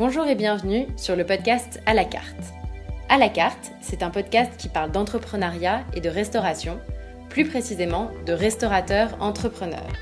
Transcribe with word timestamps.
Bonjour 0.00 0.26
et 0.26 0.34
bienvenue 0.34 0.86
sur 0.96 1.14
le 1.14 1.26
podcast 1.26 1.78
À 1.84 1.92
la 1.92 2.06
carte. 2.06 2.54
À 3.10 3.18
la 3.18 3.28
carte, 3.28 3.72
c'est 3.82 4.02
un 4.02 4.08
podcast 4.08 4.50
qui 4.56 4.70
parle 4.70 4.90
d'entrepreneuriat 4.90 5.82
et 5.92 6.00
de 6.00 6.08
restauration, 6.08 6.80
plus 7.28 7.44
précisément 7.44 8.10
de 8.24 8.32
restaurateurs 8.32 9.14
entrepreneurs. 9.20 9.92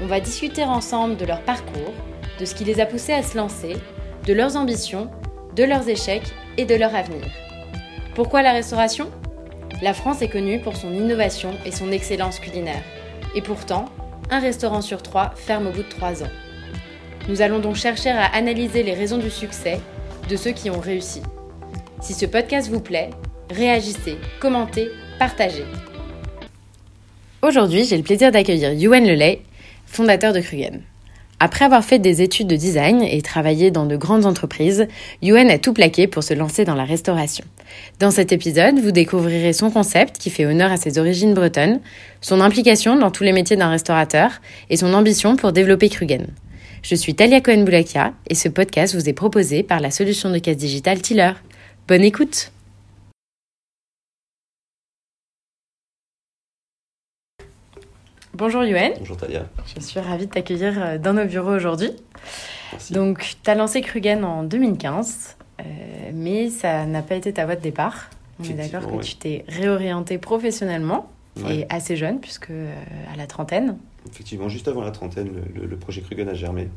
On 0.00 0.06
va 0.06 0.20
discuter 0.20 0.62
ensemble 0.62 1.16
de 1.16 1.24
leur 1.24 1.42
parcours, 1.42 1.92
de 2.38 2.44
ce 2.44 2.54
qui 2.54 2.62
les 2.62 2.78
a 2.78 2.86
poussés 2.86 3.12
à 3.12 3.24
se 3.24 3.36
lancer, 3.36 3.76
de 4.24 4.32
leurs 4.32 4.56
ambitions, 4.56 5.10
de 5.56 5.64
leurs 5.64 5.88
échecs 5.88 6.32
et 6.56 6.64
de 6.64 6.76
leur 6.76 6.94
avenir. 6.94 7.26
Pourquoi 8.14 8.40
la 8.40 8.52
restauration? 8.52 9.10
La 9.82 9.94
France 9.94 10.22
est 10.22 10.28
connue 10.28 10.60
pour 10.60 10.76
son 10.76 10.92
innovation 10.92 11.50
et 11.66 11.72
son 11.72 11.90
excellence 11.90 12.38
culinaire. 12.38 12.84
Et 13.34 13.42
pourtant, 13.42 13.86
un 14.30 14.38
restaurant 14.38 14.80
sur 14.80 15.02
trois 15.02 15.32
ferme 15.34 15.66
au 15.66 15.72
bout 15.72 15.82
de 15.82 15.88
trois 15.88 16.22
ans. 16.22 16.30
Nous 17.26 17.40
allons 17.40 17.58
donc 17.58 17.76
chercher 17.76 18.10
à 18.10 18.26
analyser 18.26 18.82
les 18.82 18.92
raisons 18.92 19.16
du 19.16 19.30
succès 19.30 19.80
de 20.28 20.36
ceux 20.36 20.50
qui 20.50 20.68
ont 20.68 20.80
réussi. 20.80 21.22
Si 22.02 22.12
ce 22.12 22.26
podcast 22.26 22.68
vous 22.68 22.80
plaît, 22.80 23.10
réagissez, 23.50 24.18
commentez, 24.40 24.88
partagez. 25.18 25.64
Aujourd'hui, 27.40 27.84
j'ai 27.84 27.96
le 27.96 28.02
plaisir 28.02 28.30
d'accueillir 28.30 28.74
Yuan 28.74 29.04
Lelay, 29.04 29.40
fondateur 29.86 30.34
de 30.34 30.40
Krugen. 30.40 30.82
Après 31.40 31.64
avoir 31.64 31.82
fait 31.82 31.98
des 31.98 32.20
études 32.20 32.46
de 32.46 32.56
design 32.56 33.02
et 33.02 33.20
travaillé 33.22 33.70
dans 33.70 33.86
de 33.86 33.96
grandes 33.96 34.26
entreprises, 34.26 34.86
Yuan 35.22 35.48
a 35.50 35.58
tout 35.58 35.72
plaqué 35.72 36.06
pour 36.06 36.22
se 36.22 36.34
lancer 36.34 36.64
dans 36.64 36.74
la 36.74 36.84
restauration. 36.84 37.44
Dans 38.00 38.10
cet 38.10 38.32
épisode, 38.32 38.78
vous 38.78 38.92
découvrirez 38.92 39.54
son 39.54 39.70
concept 39.70 40.18
qui 40.18 40.28
fait 40.28 40.44
honneur 40.44 40.70
à 40.70 40.76
ses 40.76 40.98
origines 40.98 41.34
bretonnes, 41.34 41.80
son 42.20 42.42
implication 42.42 42.96
dans 42.96 43.10
tous 43.10 43.24
les 43.24 43.32
métiers 43.32 43.56
d'un 43.56 43.70
restaurateur 43.70 44.42
et 44.68 44.76
son 44.76 44.92
ambition 44.92 45.36
pour 45.36 45.52
développer 45.52 45.88
Krugen. 45.88 46.26
Je 46.84 46.94
suis 46.94 47.14
Talia 47.14 47.40
Cohen-Boulakia 47.40 48.12
et 48.28 48.34
ce 48.34 48.46
podcast 48.46 48.94
vous 48.94 49.08
est 49.08 49.14
proposé 49.14 49.62
par 49.62 49.80
la 49.80 49.90
solution 49.90 50.28
de 50.28 50.36
caisse 50.36 50.58
digitale 50.58 51.00
Tiller. 51.00 51.32
Bonne 51.88 52.02
écoute! 52.02 52.52
Bonjour 58.34 58.64
Yoann. 58.64 58.92
Bonjour 58.98 59.16
Talia. 59.16 59.46
Je 59.74 59.80
suis 59.80 59.98
ravie 59.98 60.26
de 60.26 60.32
t'accueillir 60.32 60.74
euh, 60.76 60.98
dans 60.98 61.14
nos 61.14 61.24
bureaux 61.24 61.54
aujourd'hui. 61.54 61.92
Donc, 62.90 63.34
tu 63.42 63.50
as 63.50 63.54
lancé 63.54 63.80
Krugen 63.80 64.22
en 64.22 64.42
2015, 64.42 65.36
euh, 65.60 65.62
mais 66.12 66.50
ça 66.50 66.84
n'a 66.84 67.00
pas 67.00 67.14
été 67.14 67.32
ta 67.32 67.46
voie 67.46 67.56
de 67.56 67.62
départ. 67.62 68.10
On 68.40 68.44
est 68.44 68.52
d'accord 68.52 68.86
que 68.98 69.02
tu 69.02 69.16
t'es 69.16 69.46
réorienté 69.48 70.18
professionnellement 70.18 71.08
et 71.48 71.64
assez 71.70 71.96
jeune, 71.96 72.20
puisque 72.20 72.50
euh, 72.50 72.74
à 73.10 73.16
la 73.16 73.26
trentaine. 73.26 73.78
Effectivement, 74.10 74.48
juste 74.48 74.68
avant 74.68 74.82
la 74.82 74.90
trentaine, 74.90 75.30
le, 75.54 75.76
projet 75.76 76.00
Krugen 76.00 76.28
a 76.28 76.34
germé. 76.34 76.68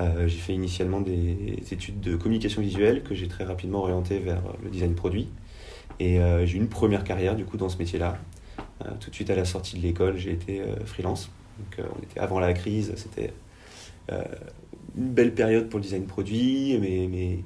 j'ai 0.00 0.38
fait 0.38 0.54
initialement 0.54 1.00
des 1.00 1.58
études 1.70 2.00
de 2.00 2.16
communication 2.16 2.62
visuelle 2.62 3.02
que 3.02 3.14
j'ai 3.14 3.28
très 3.28 3.44
rapidement 3.44 3.80
orienté 3.80 4.18
vers 4.18 4.40
le 4.62 4.70
design 4.70 4.94
produit. 4.94 5.28
Et 6.00 6.18
j'ai 6.44 6.56
eu 6.56 6.60
une 6.60 6.68
première 6.68 7.04
carrière 7.04 7.34
du 7.34 7.44
coup 7.44 7.56
dans 7.56 7.68
ce 7.68 7.78
métier-là, 7.78 8.18
euh, 8.82 8.90
tout 9.00 9.10
de 9.10 9.14
suite 9.14 9.30
à 9.30 9.36
la 9.36 9.44
sortie 9.44 9.76
de 9.76 9.82
l'école, 9.82 10.16
j'ai 10.16 10.32
été 10.32 10.60
euh, 10.60 10.84
freelance. 10.84 11.30
Euh, 11.78 11.82
avant 12.16 12.40
la 12.40 12.52
crise, 12.52 12.92
c'était 12.96 13.32
une 14.08 15.12
belle 15.12 15.34
période 15.34 15.68
pour 15.68 15.78
le 15.78 15.84
design 15.84 16.04
produit. 16.04 16.76
mais 16.80 17.06
mes, 17.08 17.44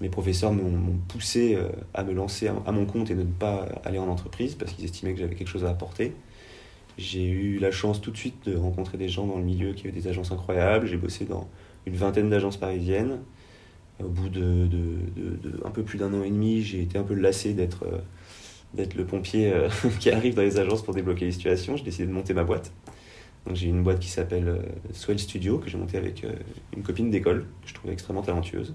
mes 0.00 0.08
professeurs 0.08 0.52
m'ont 0.52 0.98
poussé 1.08 1.56
à 1.94 2.02
me 2.02 2.12
lancer 2.12 2.48
à 2.48 2.72
mon 2.72 2.86
compte 2.86 3.10
et 3.10 3.14
de 3.14 3.22
ne 3.22 3.32
pas 3.32 3.68
aller 3.84 3.98
en 3.98 4.08
entreprise 4.08 4.56
parce 4.56 4.72
qu'ils 4.72 4.84
estimaient 4.84 5.12
que 5.12 5.20
j'avais 5.20 5.36
quelque 5.36 5.48
chose 5.48 5.64
à 5.64 5.70
apporter. 5.70 6.12
J'ai 6.98 7.28
eu 7.28 7.58
la 7.58 7.70
chance 7.70 8.00
tout 8.00 8.10
de 8.10 8.16
suite 8.16 8.48
de 8.48 8.56
rencontrer 8.56 8.96
des 8.98 9.08
gens 9.08 9.26
dans 9.26 9.36
le 9.36 9.44
milieu 9.44 9.72
qui 9.72 9.86
avaient 9.86 9.98
des 9.98 10.08
agences 10.08 10.32
incroyables. 10.32 10.86
J'ai 10.86 10.96
bossé 10.96 11.24
dans 11.24 11.48
une 11.86 11.94
vingtaine 11.94 12.30
d'agences 12.30 12.56
parisiennes. 12.56 13.20
Au 14.02 14.08
bout 14.08 14.28
de, 14.28 14.68
un 15.64 15.70
peu 15.70 15.82
plus 15.82 15.98
d'un 15.98 16.12
an 16.12 16.22
et 16.22 16.30
demi, 16.30 16.62
j'ai 16.62 16.82
été 16.82 16.98
un 16.98 17.02
peu 17.02 17.14
lassé 17.14 17.54
d'être 17.54 17.86
d'être 18.74 18.94
le 18.94 19.04
pompier 19.04 19.52
euh, 19.52 19.68
qui 20.00 20.10
arrive 20.10 20.34
dans 20.34 20.42
les 20.42 20.58
agences 20.58 20.82
pour 20.82 20.94
débloquer 20.94 21.24
les 21.24 21.32
situations. 21.32 21.76
J'ai 21.76 21.84
décidé 21.84 22.06
de 22.06 22.12
monter 22.12 22.34
ma 22.34 22.44
boîte. 22.44 22.72
J'ai 23.52 23.68
une 23.68 23.82
boîte 23.82 24.00
qui 24.00 24.08
s'appelle 24.08 24.48
euh, 24.48 24.58
Swell 24.92 25.18
Studio 25.18 25.58
que 25.58 25.68
j'ai 25.68 25.78
montée 25.78 25.98
avec 25.98 26.24
euh, 26.24 26.32
une 26.76 26.82
copine 26.82 27.10
d'école 27.10 27.46
que 27.62 27.68
je 27.68 27.74
trouvais 27.74 27.92
extrêmement 27.92 28.22
talentueuse. 28.22 28.74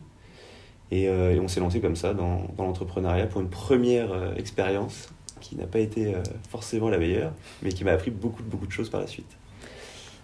Et, 0.93 1.09
on 1.09 1.47
s'est 1.47 1.61
lancé 1.61 1.79
comme 1.79 1.95
ça 1.95 2.13
dans 2.13 2.53
l'entrepreneuriat 2.57 3.25
pour 3.25 3.39
une 3.39 3.49
première 3.49 4.33
expérience 4.35 5.07
qui 5.41 5.57
n'a 5.57 5.67
pas 5.67 5.79
été 5.79 6.13
forcément 6.49 6.89
la 6.89 6.97
meilleure, 6.97 7.33
mais 7.61 7.69
qui 7.69 7.83
m'a 7.83 7.91
appris 7.91 8.11
beaucoup, 8.11 8.43
beaucoup 8.43 8.67
de 8.67 8.71
choses 8.71 8.89
par 8.89 9.01
la 9.01 9.07
suite. 9.07 9.37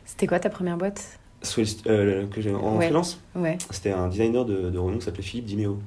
C'était 0.05 0.27
quoi 0.27 0.39
ta 0.39 0.49
première 0.49 0.77
boîte? 0.77 1.19
Swell, 1.41 1.67
que 2.31 2.41
j'ai 2.41 2.53
en 2.53 2.79
freelance? 2.79 3.21
Ouais. 3.35 3.57
C'était 3.69 3.91
un 3.91 4.07
designer 4.07 4.45
de, 4.45 4.69
de 4.69 4.77
renom 4.77 4.97
qui 4.97 5.05
s'appelait 5.05 5.23
Philippe 5.23 5.45
Dimeo. 5.45 5.79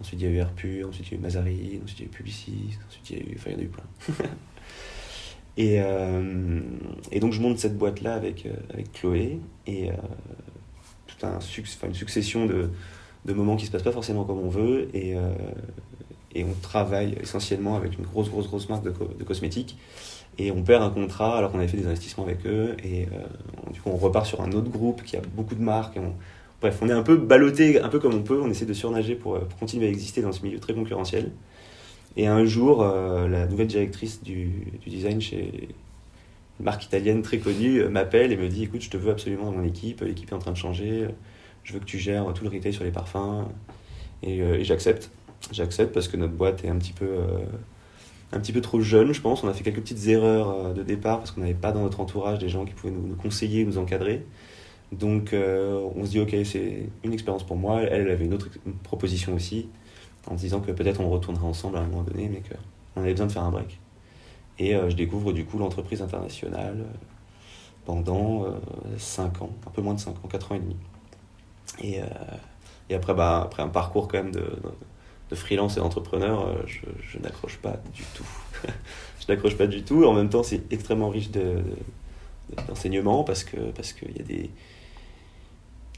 Ensuite, 0.00 0.20
il 0.20 0.24
y 0.24 0.28
a 0.28 0.30
eu 0.30 0.36
Airpur, 0.36 0.88
ensuite, 0.88 1.08
il 1.08 1.12
y 1.12 1.14
a 1.16 1.18
eu 1.18 1.22
Mazari, 1.22 1.80
ensuite, 1.82 2.00
il 2.00 2.02
y 2.02 2.04
a 2.04 2.06
eu 2.06 2.10
Publicis, 2.10 2.78
ensuite, 2.88 3.10
il 3.10 3.16
y 3.16 3.20
a 3.20 3.22
eu. 3.24 3.34
Enfin, 3.36 3.50
il 3.50 3.52
y 3.52 3.56
en 3.56 3.60
a 3.60 3.62
eu 3.62 3.68
plein. 3.68 3.84
et, 5.56 5.80
euh, 5.80 6.60
et 7.10 7.20
donc, 7.20 7.32
je 7.32 7.40
monte 7.40 7.58
cette 7.58 7.76
boîte-là 7.76 8.14
avec, 8.14 8.46
euh, 8.46 8.52
avec 8.72 8.92
Chloé 8.92 9.40
et 9.66 9.90
euh, 9.90 9.94
tout 11.06 11.26
un 11.26 11.38
une 11.86 11.94
succession 11.94 12.46
de, 12.46 12.70
de 13.24 13.32
moments 13.32 13.56
qui 13.56 13.66
se 13.66 13.70
passent 13.70 13.82
pas 13.82 13.92
forcément 13.92 14.24
comme 14.24 14.38
on 14.38 14.48
veut. 14.48 14.88
Et, 14.94 15.16
et 16.34 16.44
on 16.44 16.54
travaille 16.62 17.16
essentiellement 17.20 17.76
avec 17.76 17.98
une 17.98 18.04
grosse, 18.04 18.28
grosse, 18.28 18.46
grosse 18.46 18.68
marque 18.68 18.84
de, 18.84 19.24
cosmétiques. 19.24 19.76
Et 20.38 20.52
on 20.52 20.62
perd 20.62 20.82
un 20.82 20.90
contrat 20.90 21.36
alors 21.38 21.50
qu'on 21.50 21.58
avait 21.58 21.68
fait 21.68 21.78
des 21.78 21.86
investissements 21.86 22.24
avec 22.24 22.46
eux. 22.46 22.76
Et 22.84 23.08
du 23.72 23.80
coup, 23.80 23.90
on 23.90 23.96
repart 23.96 24.24
sur 24.24 24.40
un 24.40 24.52
autre 24.52 24.70
groupe 24.70 25.02
qui 25.02 25.16
a 25.16 25.20
beaucoup 25.34 25.56
de 25.56 25.62
marques. 25.62 25.96
On, 25.96 26.12
Bref, 26.60 26.78
on 26.82 26.88
est 26.88 26.92
un 26.92 27.02
peu 27.02 27.16
ballotté, 27.16 27.80
un 27.80 27.88
peu 27.88 28.00
comme 28.00 28.14
on 28.14 28.22
peut, 28.22 28.40
on 28.40 28.50
essaie 28.50 28.66
de 28.66 28.72
surnager 28.72 29.14
pour, 29.14 29.36
euh, 29.36 29.48
continuer 29.60 29.86
à 29.86 29.90
exister 29.90 30.22
dans 30.22 30.32
ce 30.32 30.42
milieu 30.42 30.58
très 30.58 30.74
concurrentiel. 30.74 31.30
Et 32.16 32.26
un 32.26 32.44
jour, 32.44 32.82
euh, 32.82 33.28
la 33.28 33.46
nouvelle 33.46 33.68
directrice 33.68 34.22
du, 34.24 34.50
design 34.84 35.20
chez 35.20 35.68
une 36.58 36.64
marque 36.64 36.84
italienne 36.84 37.22
très 37.22 37.38
connue 37.38 37.82
euh, 37.82 37.88
m'appelle 37.88 38.32
et 38.32 38.36
me 38.36 38.48
dit 38.48 38.64
écoute, 38.64 38.82
je 38.82 38.90
te 38.90 38.96
veux 38.96 39.12
absolument 39.12 39.44
dans 39.44 39.58
mon 39.58 39.64
équipe, 39.64 40.00
l'équipe 40.00 40.32
est 40.32 40.34
en 40.34 40.40
train 40.40 40.50
de 40.50 40.56
changer, 40.56 41.06
je 41.62 41.72
veux 41.72 41.78
que 41.78 41.84
tu 41.84 41.98
gères 41.98 42.32
tout 42.34 42.42
le 42.42 42.50
retail 42.50 42.72
sur 42.72 42.82
les 42.82 42.90
parfums. 42.90 43.46
Et, 44.24 44.64
j'accepte. 44.64 45.12
J'accepte 45.52 45.94
parce 45.94 46.08
que 46.08 46.16
notre 46.16 46.34
boîte 46.34 46.64
est 46.64 46.68
un 46.68 46.76
petit 46.76 46.92
peu 46.92 47.06
un 48.32 48.40
petit 48.40 48.52
peu 48.52 48.60
trop 48.60 48.80
jeune, 48.80 49.12
je 49.12 49.20
pense. 49.20 49.42
On 49.42 49.48
a 49.48 49.54
fait 49.54 49.64
quelques 49.64 49.80
petites 49.80 50.06
erreurs 50.08 50.74
de 50.74 50.82
départ 50.82 51.18
parce 51.18 51.30
qu'on 51.30 51.40
n'avait 51.40 51.54
pas 51.54 51.72
dans 51.72 51.82
notre 51.82 52.00
entourage 52.00 52.38
des 52.38 52.48
gens 52.48 52.64
qui 52.64 52.74
pouvaient 52.74 52.92
nous, 52.92 53.14
conseiller, 53.16 53.64
nous 53.64 53.78
encadrer. 53.78 54.24
Donc 54.92 55.32
euh, 55.32 55.86
on 55.96 56.04
se 56.04 56.10
dit, 56.10 56.20
ok, 56.20 56.34
c'est 56.44 56.88
une 57.04 57.12
expérience 57.12 57.44
pour 57.44 57.56
moi. 57.56 57.82
Elle, 57.82 58.10
avait 58.10 58.24
une 58.24 58.34
autre 58.34 58.48
proposition 58.82 59.34
aussi, 59.34 59.68
en 60.26 60.36
se 60.36 60.42
disant 60.42 60.60
que 60.60 60.72
peut-être 60.72 61.00
on 61.00 61.10
retournerait 61.10 61.46
ensemble 61.46 61.76
à 61.76 61.80
un 61.80 61.86
moment 61.86 62.02
donné, 62.02 62.28
mais 62.28 62.42
qu'on 62.42 63.00
avait 63.02 63.12
besoin 63.12 63.26
de 63.26 63.32
faire 63.32 63.44
un 63.44 63.50
break. 63.50 63.78
Et 64.58 64.74
euh, 64.74 64.90
je 64.90 64.96
découvre 64.96 65.32
du 65.32 65.44
coup 65.44 65.58
l'entreprise 65.58 66.02
internationale 66.02 66.78
euh, 66.80 66.98
pendant 67.84 68.44
5 68.98 69.40
ans, 69.40 69.50
un 69.66 69.70
peu 69.70 69.80
moins 69.80 69.94
de 69.94 70.00
5 70.00 70.10
ans, 70.10 70.28
4 70.28 70.52
ans 70.52 70.54
et 70.56 70.58
demi. 70.58 70.76
Et, 71.82 72.00
et 72.90 72.94
après, 72.94 73.14
bah, 73.14 73.42
après 73.44 73.62
un 73.62 73.68
parcours 73.68 74.08
quand 74.08 74.18
même 74.18 74.30
de, 74.30 74.44
freelance 75.34 75.76
et 75.76 75.80
d'entrepreneur, 75.80 76.66
je, 76.66 76.80
je 77.00 77.18
n'accroche 77.18 77.58
pas 77.58 77.80
du 77.94 78.02
tout. 78.14 78.26
je 79.20 79.26
n'accroche 79.28 79.56
pas 79.56 79.66
du 79.66 79.82
tout. 79.82 80.04
En 80.04 80.14
même 80.14 80.28
temps, 80.28 80.42
c'est 80.42 80.72
extrêmement 80.72 81.08
riche 81.08 81.30
d'enseignement 81.30 83.24
parce 83.24 83.44
que 83.44 83.56
parce 83.74 83.92
qu'il 83.92 84.16
y 84.16 84.20
a 84.20 84.24
des 84.24 84.50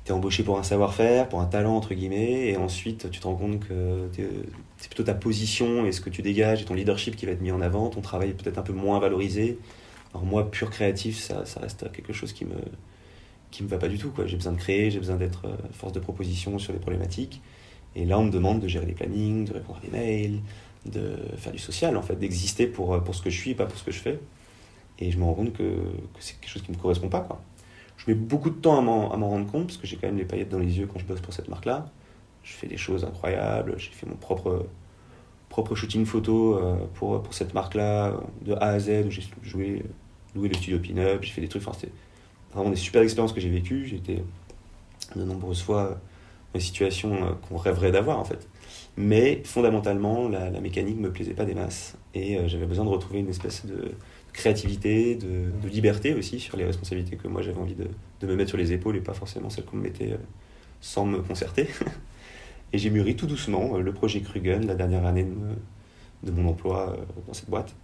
tu 0.05 0.13
es 0.13 0.15
embauché 0.15 0.43
pour 0.43 0.59
un 0.59 0.63
savoir-faire, 0.63 1.29
pour 1.29 1.41
un 1.41 1.47
talent, 1.47 1.77
entre 1.77 1.95
guillemets, 1.95 2.49
et 2.49 2.57
ensuite 2.57 3.11
tu 3.11 3.21
te 3.21 3.27
rends 3.27 3.37
compte 3.37 3.61
que 3.61 4.09
c'est 4.79 4.89
plutôt 4.89 5.03
ta 5.03 5.15
position 5.15 5.85
et 5.85 5.93
ce 5.93 6.01
que 6.01 6.11
tu 6.11 6.23
dégages 6.23 6.63
et 6.63 6.65
ton 6.65 6.75
leadership 6.75 7.17
qui 7.17 7.27
va 7.27 7.33
être 7.33 7.43
mis 7.43 7.53
en 7.53 7.61
avant, 7.61 7.91
ton 7.91 8.01
travail 8.01 8.31
est 8.31 8.35
peut-être 8.35 8.59
un 8.59 8.63
peu 8.63 8.73
moins 8.73 8.99
valorisé. 8.99 9.59
Alors 10.13 10.25
moi, 10.25 10.51
pur 10.51 10.71
créatif, 10.71 11.19
ça, 11.19 11.45
ça 11.45 11.61
reste 11.61 11.93
quelque 11.93 12.13
chose 12.13 12.33
qui 12.33 12.45
me, 12.45 12.55
me 12.55 13.69
va 13.69 13.79
pas 13.79 13.89
du 13.89 13.99
tout. 13.99 14.13
J'ai 14.27 14.37
besoin 14.37 14.53
de 14.53 14.59
créer, 14.59 14.91
j'ai 14.91 14.99
besoin 14.99 15.17
d'être 15.17 15.47
euh, 15.47 15.57
force 15.73 15.93
de 15.93 16.01
proposition 16.01 16.59
sur 16.59 16.73
les 16.73 16.79
problématiques. 16.79 17.43
Et 17.97 18.05
là, 18.05 18.19
on 18.19 18.25
me 18.25 18.31
demande 18.31 18.61
de 18.61 18.69
gérer 18.69 18.87
des 18.87 18.93
plannings, 18.93 19.47
de 19.47 19.53
répondre 19.53 19.79
à 19.83 19.87
des 19.87 19.91
mails, 19.91 20.41
de 20.87 21.17
faire 21.37 21.53
du 21.53 21.59
social, 21.59 21.97
en 21.97 22.03
fait, 22.03 22.17
d'exister 22.17 22.67
pour, 22.67 22.95
euh, 22.95 23.01
pour 23.01 23.15
ce 23.15 23.23
que 23.23 23.31
je 23.31 23.39
suis 23.39 23.51
et 23.51 23.55
pas 23.55 23.67
pour 23.67 23.79
ce 23.79 23.85
que 23.85 23.91
je 23.91 23.99
fais. 23.99 24.21
Et 24.99 25.11
je 25.11 25.19
me 25.19 25.25
rends 25.25 25.35
compte 25.35 25.53
que, 25.53 25.63
que 25.63 26.21
c'est 26.21 26.39
quelque 26.41 26.51
chose 26.51 26.63
qui 26.63 26.71
ne 26.71 26.77
me 26.77 26.83
correspond 26.83 27.09
pas. 27.09 27.27
Je 27.97 28.11
mets 28.11 28.17
beaucoup 28.17 28.51
de 28.51 28.55
temps 28.55 28.79
à 28.79 28.81
m'en 28.81 29.09
rendre 29.29 29.51
compte 29.51 29.67
parce 29.67 29.77
que 29.77 29.87
j'ai 29.87 29.97
quand 29.97 30.07
même 30.07 30.17
les 30.17 30.25
paillettes 30.25 30.49
dans 30.49 30.59
les 30.59 30.79
yeux 30.79 30.87
quand 30.87 30.99
je 30.99 31.05
bosse 31.05 31.21
pour 31.21 31.35
cette 31.35 31.49
marque-là. 31.49 31.91
Je 32.43 32.53
fais 32.53 32.67
des 32.67 32.79
choses 32.79 33.05
incroyables, 33.05 33.75
j'ai 33.77 33.91
fait 33.91 34.07
mon 34.07 34.17
propre, 34.17 34.67
propre 35.51 35.75
shooting 35.75 36.07
photo 36.07 36.57
euh, 36.57 36.77
pour, 36.95 37.23
pour 37.23 37.35
cette 37.35 37.53
marque-là 37.53 38.15
de 38.43 38.55
A 38.55 38.69
à 38.71 38.79
Z 38.79 39.05
où 39.07 39.11
j'ai 39.11 39.23
joué, 39.43 39.83
loué 40.35 40.49
le 40.49 40.55
studio 40.55 40.79
pin-up, 40.79 41.23
j'ai 41.23 41.33
fait 41.33 41.43
des 41.43 41.49
trucs, 41.49 41.63
enfin 41.63 41.77
c'était 41.79 41.93
vraiment 42.55 42.71
des 42.71 42.77
super 42.77 43.03
expériences 43.03 43.35
que 43.35 43.41
j'ai 43.41 43.51
vécues. 43.51 43.87
J'ai 43.87 43.97
été 43.97 44.25
de 45.15 45.25
nombreuses 45.25 45.63
fois 45.63 46.01
dans 46.53 46.59
des 46.59 46.65
situations 46.65 47.15
euh, 47.15 47.33
qu'on 47.49 47.57
rêverait 47.57 47.93
d'avoir 47.93 48.19
en 48.19 48.25
fait. 48.25 48.49
Mais 48.97 49.43
fondamentalement, 49.45 50.29
la, 50.29 50.51
la 50.51 50.61
mécanique 50.61 50.99
me 50.99 51.13
plaisait 51.13 51.35
pas 51.35 51.45
des 51.45 51.55
masses 51.55 51.97
et 52.15 52.37
euh, 52.37 52.49
j'avais 52.49 52.67
besoin 52.67 52.85
de 52.85 52.91
retrouver 52.91 53.21
une 53.21 53.29
espèce 53.29 53.65
de, 53.67 53.93
créativité, 54.33 55.17
de, 55.17 55.69
liberté 55.69 56.15
aussi 56.15 56.39
sur 56.41 56.57
les 56.57 56.65
responsabilités 56.65 57.17
que 57.17 57.29
moi 57.29 57.43
j'avais 57.43 57.59
envie 57.59 57.75
de, 57.75 57.89
de, 58.21 58.27
me 58.27 58.37
mettre 58.37 58.51
sur 58.51 58.59
les 58.59 58.73
épaules 58.73 58.97
et 58.97 59.01
pas 59.01 59.15
forcément 59.15 59.51
celles 59.51 59.65
qu'on 59.65 59.77
me 59.77 59.83
mettait 59.83 60.13
euh, 60.13 60.19
sans 60.81 61.07
me 61.07 61.19
concerter. 61.21 61.69
et 62.73 62.79
j'ai 62.79 62.91
mûri 62.91 63.17
tout 63.17 63.27
doucement 63.27 63.77
le 63.79 63.93
projet 63.93 64.21
Krugen, 64.21 64.67
la 64.67 64.75
dernière 64.75 65.07
année 65.07 65.27
de, 66.23 66.31
mon 66.31 66.49
emploi 66.49 66.97
dans 67.27 67.33
cette 67.33 67.51
boîte, 67.51 67.75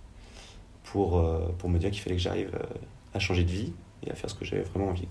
pour, 0.85 1.23
pour 1.59 1.69
me 1.69 1.79
dire 1.79 1.91
qu'il 1.91 2.01
fallait 2.01 2.15
que 2.15 2.23
j'arrive 2.23 2.51
à 3.13 3.19
changer 3.19 3.43
de 3.43 3.51
vie 3.51 3.73
et 4.07 4.11
à 4.11 4.15
faire 4.15 4.31
ce 4.31 4.35
que 4.37 4.45
j'avais 4.45 4.63
vraiment 4.63 4.89
envie. 4.89 5.09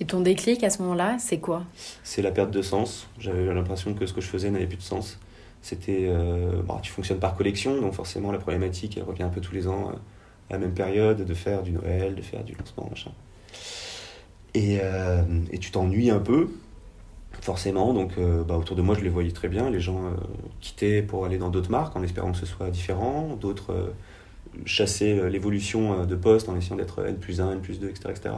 Et 0.00 0.04
ton 0.04 0.20
déclic 0.20 0.62
à 0.64 0.70
ce 0.70 0.82
moment-là, 0.82 1.16
c'est 1.18 1.38
quoi? 1.38 1.64
C'est 2.04 2.22
la 2.22 2.30
perte 2.30 2.50
de 2.50 2.62
sens. 2.62 3.08
J'avais 3.18 3.52
l'impression 3.52 3.94
que 3.94 4.06
ce 4.06 4.12
que 4.12 4.20
je 4.20 4.26
faisais 4.26 4.50
n'avait 4.50 4.66
plus 4.66 4.76
de 4.76 4.82
sens. 4.82 5.18
C'était, 5.62 6.06
euh, 6.08 6.62
bah, 6.66 6.78
tu 6.82 6.90
fonctionnes 6.90 7.18
par 7.18 7.36
collection, 7.36 7.80
donc 7.80 7.92
forcément 7.92 8.32
la 8.32 8.38
problématique, 8.38 8.96
elle 8.96 9.02
revient 9.02 9.24
un 9.24 9.28
peu 9.28 9.40
tous 9.40 9.54
les 9.54 9.68
ans 9.68 9.90
euh, 9.90 9.96
à 10.48 10.54
la 10.54 10.58
même 10.58 10.72
période, 10.72 11.24
de 11.24 11.34
faire 11.34 11.62
du 11.62 11.72
Noël, 11.72 12.14
de 12.14 12.22
faire 12.22 12.42
du 12.44 12.54
lancement, 12.54 12.88
machin. 12.88 13.10
Et, 14.54 14.78
euh, 14.82 15.22
tu 15.60 15.70
t'ennuies 15.70 16.10
un 16.10 16.18
peu, 16.18 16.48
forcément. 17.42 17.92
Donc 17.92 18.12
bah, 18.18 18.56
autour 18.56 18.74
de 18.74 18.82
moi, 18.82 18.94
je 18.98 19.02
les 19.02 19.10
voyais 19.10 19.32
très 19.32 19.48
bien. 19.48 19.70
Les 19.70 19.80
gens 19.80 20.00
quittaient 20.60 21.02
pour 21.02 21.24
aller 21.24 21.38
dans 21.38 21.50
d'autres 21.50 21.70
marques 21.70 21.94
en 21.94 22.02
espérant 22.02 22.32
que 22.32 22.38
ce 22.38 22.46
soit 22.46 22.70
différent. 22.70 23.36
D'autres 23.40 23.92
chassaient 24.64 25.30
l'évolution 25.30 26.04
de 26.04 26.14
poste 26.16 26.48
en 26.48 26.56
essayant 26.56 26.76
d'être 26.76 27.04
N 27.04 27.16
plus 27.16 27.40
1, 27.40 27.52
N 27.52 27.60
plus 27.60 27.78
2, 27.78 27.88
etc. 27.88 28.08
etc. 28.10 28.30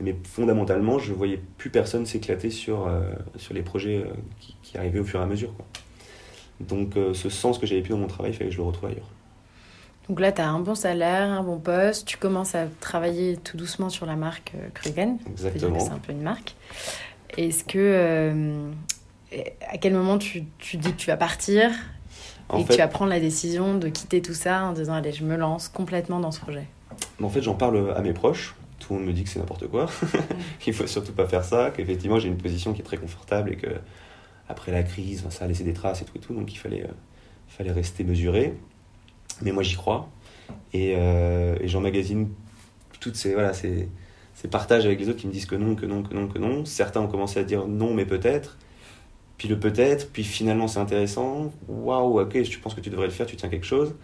Mais 0.00 0.14
fondamentalement, 0.22 0.98
je 0.98 1.10
ne 1.10 1.16
voyais 1.16 1.40
plus 1.56 1.70
personne 1.70 2.06
s'éclater 2.06 2.50
sur, 2.50 2.88
sur 3.36 3.52
les 3.52 3.62
projets 3.62 4.04
qui, 4.38 4.56
qui, 4.62 4.78
arrivaient 4.78 5.00
au 5.00 5.04
fur 5.04 5.18
et 5.18 5.22
à 5.24 5.26
mesure. 5.26 5.52
Quoi. 5.54 5.66
Donc 6.60 6.96
euh, 6.96 7.14
ce 7.14 7.28
sens 7.28 7.58
que 7.58 7.66
j'avais 7.66 7.82
plus 7.82 7.90
dans 7.90 7.98
mon 7.98 8.06
travail, 8.06 8.32
il 8.32 8.34
fallait 8.34 8.50
que 8.50 8.56
je 8.56 8.60
le 8.60 8.66
retrouve 8.66 8.90
ailleurs. 8.90 9.08
Donc 10.08 10.20
là, 10.20 10.32
tu 10.32 10.40
as 10.40 10.48
un 10.48 10.60
bon 10.60 10.74
salaire, 10.74 11.30
un 11.30 11.42
bon 11.42 11.58
poste, 11.58 12.06
tu 12.06 12.16
commences 12.16 12.54
à 12.54 12.66
travailler 12.80 13.36
tout 13.36 13.56
doucement 13.56 13.90
sur 13.90 14.06
la 14.06 14.16
marque 14.16 14.52
euh, 14.56 14.68
Krugen. 14.72 15.18
Exactement. 15.30 15.78
C'est 15.78 15.90
un 15.90 15.98
peu 15.98 16.12
une 16.12 16.22
marque. 16.22 16.54
Est-ce 17.36 17.64
que. 17.64 17.78
Euh, 17.78 18.70
à 19.70 19.76
quel 19.76 19.92
moment 19.92 20.16
tu, 20.16 20.44
tu, 20.56 20.78
dis 20.78 20.90
que 20.90 20.96
tu 20.96 21.08
vas 21.08 21.18
partir 21.18 21.70
et 22.56 22.64
que 22.64 22.72
tu 22.72 22.78
vas 22.78 22.88
prendre 22.88 23.10
la 23.10 23.20
décision 23.20 23.76
de 23.76 23.90
quitter 23.90 24.22
tout 24.22 24.32
ça 24.32 24.64
en 24.64 24.72
disant 24.72 24.94
Allez, 24.94 25.12
je 25.12 25.22
me 25.22 25.36
lance 25.36 25.68
complètement 25.68 26.18
dans 26.18 26.30
ce 26.30 26.40
projet? 26.40 26.66
En 27.22 27.28
fait, 27.28 27.42
j'en 27.42 27.54
parle 27.54 27.92
à 27.94 28.00
mes 28.00 28.14
proches. 28.14 28.54
Tout 28.88 28.94
le 28.94 29.00
monde 29.00 29.08
me 29.08 29.12
dit 29.12 29.22
que 29.22 29.28
c'est 29.28 29.38
n'importe 29.38 29.66
quoi, 29.66 29.86
qu'il 30.60 30.72
faut 30.72 30.86
surtout 30.86 31.12
pas 31.12 31.26
faire 31.26 31.44
ça, 31.44 31.70
qu'effectivement 31.70 32.18
j'ai 32.18 32.28
une 32.28 32.38
position 32.38 32.72
qui 32.72 32.80
est 32.80 32.84
très 32.84 32.96
confortable 32.96 33.52
et 33.52 33.56
que 33.56 33.68
après 34.48 34.72
la 34.72 34.82
crise, 34.82 35.26
ça 35.28 35.44
a 35.44 35.48
laissé 35.48 35.62
des 35.62 35.74
traces 35.74 36.00
et 36.00 36.06
tout 36.06 36.16
et 36.16 36.20
tout, 36.20 36.32
donc 36.32 36.50
il 36.50 36.56
fallait, 36.56 36.84
euh, 36.84 36.92
fallait 37.48 37.70
rester 37.70 38.02
mesuré. 38.02 38.54
Mais 39.42 39.52
moi 39.52 39.62
j'y 39.62 39.76
crois. 39.76 40.08
Et, 40.72 40.94
euh, 40.96 41.54
et 41.60 41.68
j'emmagasine 41.68 42.30
toutes 42.98 43.16
ces, 43.16 43.34
voilà, 43.34 43.52
ces, 43.52 43.90
ces, 44.32 44.48
partages 44.48 44.86
avec 44.86 44.98
les 44.98 45.10
autres 45.10 45.18
qui 45.18 45.26
me 45.26 45.32
disent 45.32 45.44
que 45.44 45.54
non, 45.54 45.74
que 45.74 45.84
non, 45.84 46.02
que 46.02 46.14
non, 46.14 46.26
que 46.26 46.38
non. 46.38 46.64
Certains 46.64 47.02
ont 47.02 47.08
commencé 47.08 47.38
à 47.38 47.44
dire 47.44 47.68
non, 47.68 47.92
mais 47.92 48.06
peut-être. 48.06 48.56
Puis 49.36 49.48
le 49.48 49.60
peut-être, 49.60 50.10
puis 50.10 50.24
finalement 50.24 50.66
c'est 50.66 50.80
intéressant. 50.80 51.52
Waouh, 51.68 52.22
ok, 52.22 52.42
je 52.42 52.58
pense 52.58 52.74
que 52.74 52.80
tu 52.80 52.88
devrais 52.88 53.08
le 53.08 53.12
faire, 53.12 53.26
tu 53.26 53.36
tiens 53.36 53.50
quelque 53.50 53.66
chose. 53.66 53.94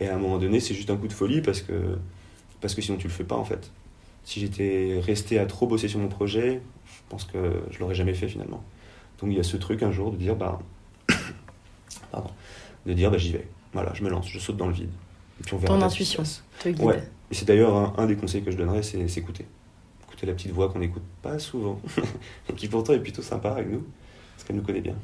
Et 0.00 0.08
à 0.08 0.14
un 0.14 0.18
moment 0.18 0.36
donné, 0.36 0.60
c'est 0.60 0.74
juste 0.74 0.90
un 0.90 0.96
coup 0.98 1.08
de 1.08 1.14
folie 1.14 1.40
parce 1.40 1.62
que, 1.62 1.96
parce 2.60 2.74
que 2.74 2.82
sinon 2.82 2.98
tu 2.98 3.08
le 3.08 3.12
fais 3.14 3.24
pas 3.24 3.36
en 3.36 3.44
fait. 3.44 3.72
Si 4.24 4.40
j'étais 4.40 5.00
resté 5.02 5.38
à 5.38 5.46
trop 5.46 5.66
bosser 5.66 5.88
sur 5.88 6.00
mon 6.00 6.08
projet, 6.08 6.62
je 6.86 7.00
pense 7.08 7.24
que 7.24 7.62
je 7.70 7.78
l'aurais 7.78 7.94
jamais 7.94 8.14
fait 8.14 8.28
finalement. 8.28 8.64
Donc 9.20 9.30
il 9.30 9.36
y 9.36 9.40
a 9.40 9.44
ce 9.44 9.56
truc 9.56 9.82
un 9.82 9.92
jour 9.92 10.10
de 10.10 10.16
dire, 10.16 10.34
bah, 10.34 10.58
pardon, 12.10 12.30
de 12.86 12.92
dire, 12.92 13.10
bah, 13.10 13.18
j'y 13.18 13.32
vais. 13.32 13.46
Voilà, 13.72 13.92
je 13.94 14.02
me 14.02 14.08
lance, 14.08 14.28
je 14.28 14.38
saute 14.38 14.56
dans 14.56 14.66
le 14.66 14.72
vide. 14.72 14.90
Et 15.40 15.42
puis 15.42 15.54
on 15.54 15.58
verra 15.58 15.78
Ton 15.78 15.82
intuition 15.82 16.22
te 16.60 16.68
guide. 16.68 16.80
Ouais. 16.82 17.02
Et 17.30 17.34
c'est 17.34 17.44
d'ailleurs 17.44 17.98
un, 17.98 18.06
des 18.06 18.16
conseils 18.16 18.42
que 18.42 18.50
je 18.50 18.56
donnerais, 18.56 18.82
c'est 18.82 18.98
écouter. 19.16 19.46
Écouter 20.06 20.26
la 20.26 20.34
petite 20.34 20.52
voix 20.52 20.68
qu'on 20.68 20.78
n'écoute 20.78 21.02
pas 21.22 21.38
souvent, 21.38 21.80
et 22.48 22.52
qui 22.54 22.68
pourtant 22.68 22.92
est 22.92 23.00
plutôt 23.00 23.22
sympa 23.22 23.50
avec 23.50 23.68
nous, 23.68 23.84
parce 24.34 24.46
qu'elle 24.46 24.56
nous 24.56 24.62
connaît 24.62 24.80
bien. 24.80 24.94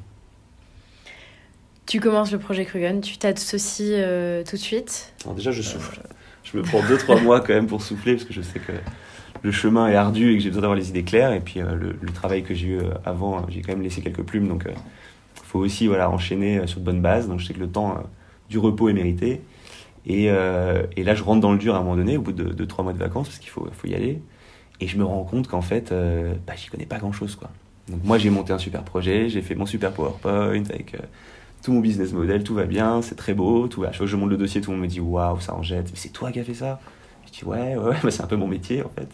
Tu 1.87 1.99
commences 1.99 2.31
le 2.31 2.39
projet 2.39 2.65
Krugen, 2.65 3.01
tu 3.01 3.19
t'associes 3.19 3.95
euh, 3.95 4.45
tout 4.45 4.55
de 4.55 4.61
suite 4.61 5.13
Alors 5.25 5.35
déjà, 5.35 5.51
je 5.51 5.63
souffle. 5.63 6.01
Je 6.45 6.57
me 6.57 6.63
prends 6.63 6.81
2-3 6.81 7.23
mois 7.23 7.41
quand 7.41 7.53
même 7.53 7.67
pour 7.67 7.83
souffler, 7.83 8.15
parce 8.15 8.25
que 8.25 8.33
je 8.33 8.43
sais 8.43 8.61
que 8.61 8.73
le 9.43 9.53
chemin 9.53 9.89
est 9.89 9.95
ardu 9.95 10.33
et 10.33 10.37
que 10.37 10.43
j'ai 10.43 10.49
besoin 10.49 10.63
d'avoir 10.63 10.79
les 10.79 10.89
idées 10.91 11.03
claires. 11.03 11.33
Et 11.33 11.41
puis 11.41 11.61
euh, 11.61 11.75
le, 11.75 12.13
travail 12.13 12.43
que 12.43 12.55
j'ai 12.55 12.69
eu 12.69 12.79
euh, 12.79 12.91
avant, 13.05 13.39
euh, 13.39 13.43
j'ai 13.49 13.63
quand 13.63 13.73
même 13.73 13.83
laissé 13.83 14.03
quelques 14.03 14.23
plumes. 14.23 14.49
Donc 14.49 14.65
il 14.67 15.43
faut 15.43 15.61
aussi 15.61 15.87
voilà, 15.87 16.11
enchaîner 16.11 16.67
sur 16.67 16.81
de 16.81 16.85
bonnes 16.85 17.03
bases. 17.03 17.29
Donc 17.29 17.41
je 17.41 17.47
sais 17.47 17.55
que 17.55 17.61
le 17.61 17.71
temps 17.71 18.03
du 18.49 18.59
repos 18.59 18.89
est 18.89 18.95
mérité. 18.95 19.43
Et, 20.07 20.29
là, 20.29 21.15
je 21.15 21.23
rentre 21.23 21.41
dans 21.41 21.53
le 21.53 21.59
dur 21.59 21.75
à 21.75 21.79
un 21.79 21.83
moment 21.83 21.97
donné, 21.97 22.17
au 22.17 22.23
bout 22.23 22.33
de, 22.33 22.65
trois 22.65 22.83
mois 22.83 22.93
de 22.93 22.99
vacances, 22.99 23.29
parce 23.29 23.39
qu'il 23.39 23.51
faut, 23.51 23.69
faut 23.71 23.87
y 23.87 23.95
aller. 23.95 24.21
Et 24.81 24.89
je 24.89 24.97
me 24.97 25.05
rends 25.05 25.25
compte 25.25 25.47
qu'en 25.47 25.61
fait, 25.61 25.93
bah, 26.47 26.55
j'y 26.57 26.69
connais 26.69 26.87
pas 26.87 26.99
grand-chose. 26.99 27.37
quoi. 27.37 27.51
Donc 27.89 28.01
moi, 28.03 28.19
j'ai 28.19 28.31
monté 28.31 28.53
un 28.53 28.59
super 28.59 28.83
projet, 28.83 29.29
j'ai 29.29 29.43
fait 29.43 29.55
mon 29.55 29.67
super 29.67 29.93
PowerPoint 29.93 30.65
avec 30.71 30.97
tout 31.63 31.73
mon 31.73 31.81
business 31.81 32.13
model, 32.13 32.43
tout 32.43 32.55
va 32.55 32.65
bien, 32.65 33.03
c'est 33.03 33.15
très 33.15 33.35
beau, 33.35 33.69
tout 33.69 33.83
va. 33.83 33.93
Je 33.93 34.17
monte 34.17 34.31
le 34.31 34.39
dossier, 34.39 34.63
tout 34.63 34.71
le 34.71 34.79
monde 34.79 34.85
me 34.85 34.91
dit 34.91 35.01
waouh, 35.01 35.39
ça 35.41 35.55
en 35.55 35.63
jette. 35.63 35.91
C'est 35.95 36.13
toi 36.13 36.33
qui 36.33 36.41
as 36.41 36.45
fait 36.45 36.55
ça? 36.55 36.81
Je 37.33 37.39
dis 37.39 37.45
ouais, 37.45 37.77
ouais, 37.77 37.97
ouais 38.03 38.11
c'est 38.11 38.23
un 38.23 38.27
peu 38.27 38.37
mon 38.37 38.49
métier 38.49 38.83
en 38.83 38.91
fait. 38.91 39.09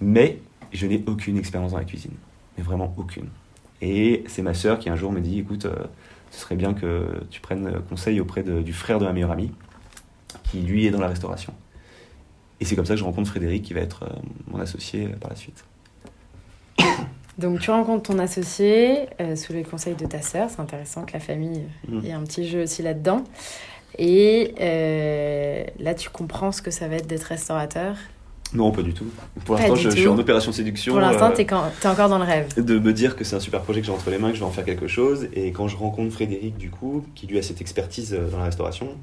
Mais 0.00 0.38
je 0.72 0.86
n'ai 0.86 1.02
aucune 1.06 1.38
expérience 1.38 1.72
dans 1.72 1.78
la 1.78 1.84
cuisine. 1.84 2.14
Mais 2.56 2.64
vraiment 2.64 2.94
aucune. 2.96 3.28
Et 3.80 4.24
c'est 4.26 4.42
ma 4.42 4.54
sœur 4.54 4.78
qui 4.78 4.90
un 4.90 4.96
jour 4.96 5.12
me 5.12 5.20
dit 5.20 5.38
écoute, 5.38 5.66
euh, 5.66 5.74
ce 6.30 6.40
serait 6.40 6.56
bien 6.56 6.74
que 6.74 7.20
tu 7.30 7.40
prennes 7.40 7.80
conseil 7.88 8.20
auprès 8.20 8.42
du 8.42 8.72
frère 8.72 8.98
de 8.98 9.04
ma 9.04 9.12
meilleure 9.12 9.30
amie, 9.30 9.52
qui 10.44 10.60
lui 10.60 10.86
est 10.86 10.90
dans 10.90 11.00
la 11.00 11.08
restauration. 11.08 11.54
Et 12.60 12.64
c'est 12.64 12.74
comme 12.74 12.86
ça 12.86 12.94
que 12.94 13.00
je 13.00 13.04
rencontre 13.04 13.30
Frédéric, 13.30 13.62
qui 13.62 13.72
va 13.72 13.80
être 13.80 14.02
euh, 14.02 14.16
mon 14.48 14.60
associé 14.60 15.06
euh, 15.06 15.16
par 15.16 15.30
la 15.30 15.36
suite. 15.36 15.64
Donc 17.38 17.60
tu 17.60 17.70
rencontres 17.70 18.10
ton 18.10 18.18
associé 18.18 19.06
sous 19.36 19.52
les 19.52 19.62
conseils 19.62 19.94
de 19.94 20.06
ta 20.06 20.20
sœur. 20.22 20.50
C'est 20.50 20.58
intéressant 20.58 21.04
que 21.04 21.12
la 21.12 21.20
famille 21.20 21.62
mmh. 21.86 22.04
ait 22.04 22.12
un 22.12 22.24
petit 22.24 22.48
jeu 22.48 22.64
aussi 22.64 22.82
là-dedans. 22.82 23.22
Et 23.96 24.54
là, 25.78 25.94
tu 25.94 26.10
comprends 26.10 26.52
ce 26.52 26.62
que 26.62 26.70
ça 26.70 26.88
va 26.88 26.96
être 26.96 27.06
d'être 27.06 27.24
restaurateur? 27.24 27.96
Non, 28.54 28.72
pas 28.72 28.82
du 28.82 28.94
tout. 28.94 29.06
Pour 29.44 29.56
l'instant, 29.56 29.74
je, 29.74 29.90
suis 29.90 30.08
en 30.08 30.18
opération 30.18 30.52
séduction. 30.52 30.94
Pour 30.94 31.02
l'instant, 31.02 31.30
euh, 31.30 31.34
tu 31.34 31.42
es, 31.42 31.86
encore 31.86 32.08
dans 32.08 32.18
le 32.18 32.24
rêve. 32.24 32.48
De 32.62 32.78
me 32.78 32.92
dire 32.92 33.14
que 33.14 33.24
c'est 33.24 33.36
un 33.36 33.40
super 33.40 33.60
projet 33.60 33.80
que 33.80 33.86
j'ai 33.86 33.92
entre 33.92 34.10
les 34.10 34.18
mains, 34.18 34.30
que 34.30 34.36
je 34.36 34.40
vais 34.40 34.46
en 34.46 34.50
faire 34.50 34.64
quelque 34.64 34.88
chose. 34.88 35.28
Et 35.34 35.52
quand 35.52 35.68
je 35.68 35.76
rencontre 35.76 36.12
Frédéric, 36.12 36.56
du 36.56 36.70
coup, 36.70 37.04
qui 37.14 37.26
lui 37.26 37.38
a 37.38 37.42
cette 37.42 37.60
expertise 37.60 38.14
euh, 38.14 38.30
dans 38.30 38.38
la 38.38 38.44
restauration, 38.44 38.96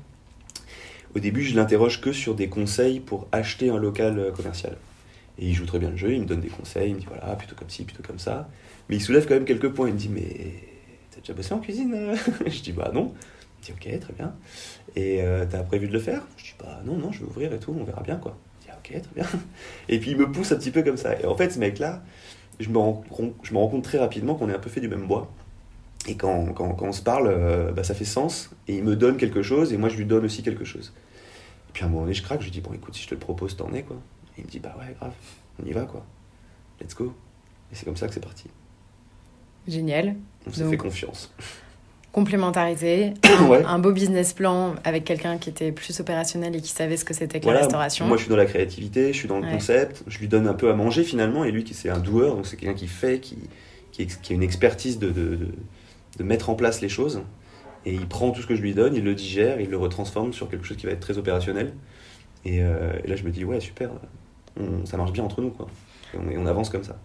au 1.16 1.20
début, 1.20 1.44
je 1.44 1.56
l'interroge 1.56 2.02
que 2.02 2.12
sur 2.12 2.34
des 2.34 2.48
conseils 2.48 3.00
pour 3.00 3.28
acheter 3.32 3.70
un 3.70 3.78
local 3.78 4.18
euh, 4.18 4.32
commercial. 4.32 4.78
Et 5.38 5.48
il 5.48 5.54
joue 5.54 5.66
très 5.66 5.80
bien 5.80 5.92
le 5.92 5.98
jeu, 5.98 6.14
il 6.14 6.22
me 6.22 6.26
donne 6.26 6.42
des 6.42 6.48
conseils, 6.48 6.90
il 6.90 6.96
me 6.96 7.00
dit 7.00 7.08
voilà, 7.08 7.36
plutôt 7.36 7.56
comme 7.56 7.70
ci, 7.70 7.84
plutôt 7.84 8.04
comme 8.04 8.20
ça. 8.20 8.50
Mais 8.90 8.96
il 8.96 9.02
soulève 9.02 9.28
quand 9.28 9.36
même 9.36 9.46
quelques 9.46 9.70
points. 9.70 9.90
Il 9.90 9.94
me 9.94 10.00
dit 10.00 10.10
mais 10.10 10.54
t'as 11.12 11.20
déjà 11.20 11.34
bossé 11.34 11.54
en 11.54 11.60
cuisine 11.60 12.14
Je 12.48 12.62
dis 12.62 12.72
bah 12.72 12.90
non. 12.94 13.14
Dit 13.66 13.74
ok, 13.74 14.00
très 14.00 14.14
bien. 14.14 14.34
Et 14.96 15.22
t'as 15.50 15.64
prévu 15.64 15.88
de 15.88 15.94
le 15.94 16.00
faire? 16.00 16.22
Je 16.38 16.44
dis 16.44 16.54
bah 16.60 16.80
non, 16.86 16.96
non, 16.98 17.12
je 17.12 17.20
vais 17.20 17.26
ouvrir 17.26 17.52
et 17.52 17.60
tout, 17.60 17.76
on 17.78 17.84
verra 17.84 18.02
bien 18.02 18.16
quoi 18.16 18.38
ok, 18.86 19.02
très 19.02 19.16
bien. 19.16 19.26
Et 19.90 20.00
puis 20.00 20.12
il 20.12 20.18
me 20.18 20.32
pousse 20.32 20.52
un 20.52 20.58
petit 20.58 20.72
peu 20.72 20.84
comme 20.84 20.98
ça. 20.98 21.20
Et 21.20 21.26
en 21.26 21.36
fait, 21.36 21.50
ce 21.52 21.60
mec-là, 21.60 22.04
je 22.60 22.70
me 22.70 22.78
rends, 22.78 23.04
je 23.44 23.54
me 23.54 23.58
rends 23.58 23.68
compte 23.68 23.84
très 23.84 23.98
rapidement 23.98 24.36
qu'on 24.36 24.50
est 24.50 24.54
un 24.54 24.60
peu 24.60 24.70
fait 24.70 24.82
du 24.82 24.88
même 24.88 25.08
bois. 25.08 25.32
Et 26.08 26.16
quand, 26.16 26.54
quand, 26.54 26.74
quand 26.74 26.88
on 26.88 26.92
se 26.92 27.02
parle, 27.02 27.28
euh, 27.28 27.72
bah, 27.72 27.84
ça 27.84 27.96
fait 27.96 28.06
sens. 28.06 28.52
Et 28.68 28.78
il 28.78 28.84
me 28.84 28.96
donne 28.96 29.18
quelque 29.18 29.42
chose, 29.42 29.74
et 29.74 29.78
moi 29.78 29.90
je 29.90 29.98
lui 29.98 30.06
donne 30.06 30.26
aussi 30.26 30.44
quelque 30.44 30.66
chose. 30.66 30.94
Et 31.70 31.72
puis 31.74 31.84
à 31.84 31.88
un 31.88 31.90
moment 31.90 32.04
donné, 32.04 32.14
je 32.14 32.24
craque, 32.24 32.42
je 32.42 32.46
lui 32.46 32.52
dis, 32.52 32.62
bon 32.62 32.74
écoute, 32.74 32.96
si 32.96 33.04
je 33.04 33.08
te 33.08 33.16
le 33.16 33.20
propose, 33.20 33.56
t'en 33.58 33.74
es 33.74 33.84
quoi. 33.84 33.98
Et 34.38 34.42
il 34.42 34.46
me 34.46 34.50
dit, 34.50 34.60
bah 34.60 34.76
ouais, 34.80 34.96
grave, 35.00 35.14
on 35.62 35.66
y 35.66 35.72
va 35.72 35.86
quoi. 35.86 36.06
Let's 36.80 36.96
go. 36.96 37.14
Et 37.72 37.76
c'est 37.76 37.86
comme 37.86 37.98
ça 37.98 38.08
que 38.08 38.14
c'est 38.14 38.24
parti. 38.24 38.50
Génial. 39.68 40.16
On 40.46 40.54
s'est 40.54 40.70
fait 40.70 40.78
confiance 40.78 41.34
complémentarité, 42.16 43.14
un, 43.68 43.78
beau 43.78 43.92
business 43.92 44.32
plan 44.32 44.76
avec 44.86 45.04
quelqu'un 45.04 45.38
qui 45.38 45.50
était 45.50 45.74
plus 45.74 46.00
opérationnel 46.00 46.56
et 46.56 46.62
qui 46.62 46.70
savait 46.70 46.96
ce 46.96 47.04
que 47.04 47.14
c'était 47.14 47.42
que 47.42 47.50
la 47.50 47.58
restauration. 47.60 48.08
Moi, 48.08 48.16
je 48.16 48.22
suis 48.22 48.30
dans 48.30 48.38
la 48.38 48.46
créativité, 48.46 49.12
je 49.12 49.18
suis 49.18 49.28
dans 49.28 49.40
le 49.40 49.52
concept, 49.52 50.02
je 50.08 50.18
lui 50.20 50.30
donne 50.30 50.48
un 50.48 50.54
peu 50.54 50.70
à 50.70 50.74
manger 50.76 51.04
finalement, 51.04 51.44
et 51.44 51.52
lui, 51.52 51.66
c'est 51.74 51.90
un 51.90 52.00
doueur, 52.00 52.36
donc 52.36 52.48
c'est 52.48 52.56
quelqu'un 52.56 52.74
qui 52.74 52.88
fait, 52.88 53.20
qui, 53.20 53.38
qui, 53.92 54.32
a 54.32 54.34
une 54.34 54.44
expertise 54.44 54.98
de, 54.98 55.10
de, 55.10 55.40
de, 56.18 56.24
mettre 56.24 56.50
en 56.50 56.56
place 56.56 56.80
les 56.80 56.88
choses, 56.88 57.22
et 57.86 57.94
il 57.94 58.08
prend 58.08 58.32
tout 58.32 58.42
ce 58.42 58.48
que 58.48 58.56
je 58.56 58.62
lui 58.62 58.74
donne, 58.74 58.96
il 58.96 59.04
le 59.04 59.14
digère, 59.14 59.60
il 59.60 59.70
le 59.70 59.78
retransforme 59.78 60.32
sur 60.32 60.50
quelque 60.50 60.66
chose 60.66 60.78
qui 60.78 60.86
va 60.86 60.94
être 60.94 61.02
très 61.02 61.18
opérationnel. 61.18 61.74
Et, 62.46 62.64
euh, 62.64 62.94
là, 63.06 63.18
je 63.18 63.26
me 63.26 63.30
dis, 63.30 63.44
ouais, 63.44 63.60
super, 63.60 63.90
ça 64.86 64.96
marche 64.96 65.12
bien 65.12 65.26
entre 65.26 65.42
nous, 65.42 65.50
quoi. 65.50 65.68
et 66.14 66.38
on 66.38 66.46
avance 66.46 66.70
comme 66.70 66.86
ça. 66.86 66.98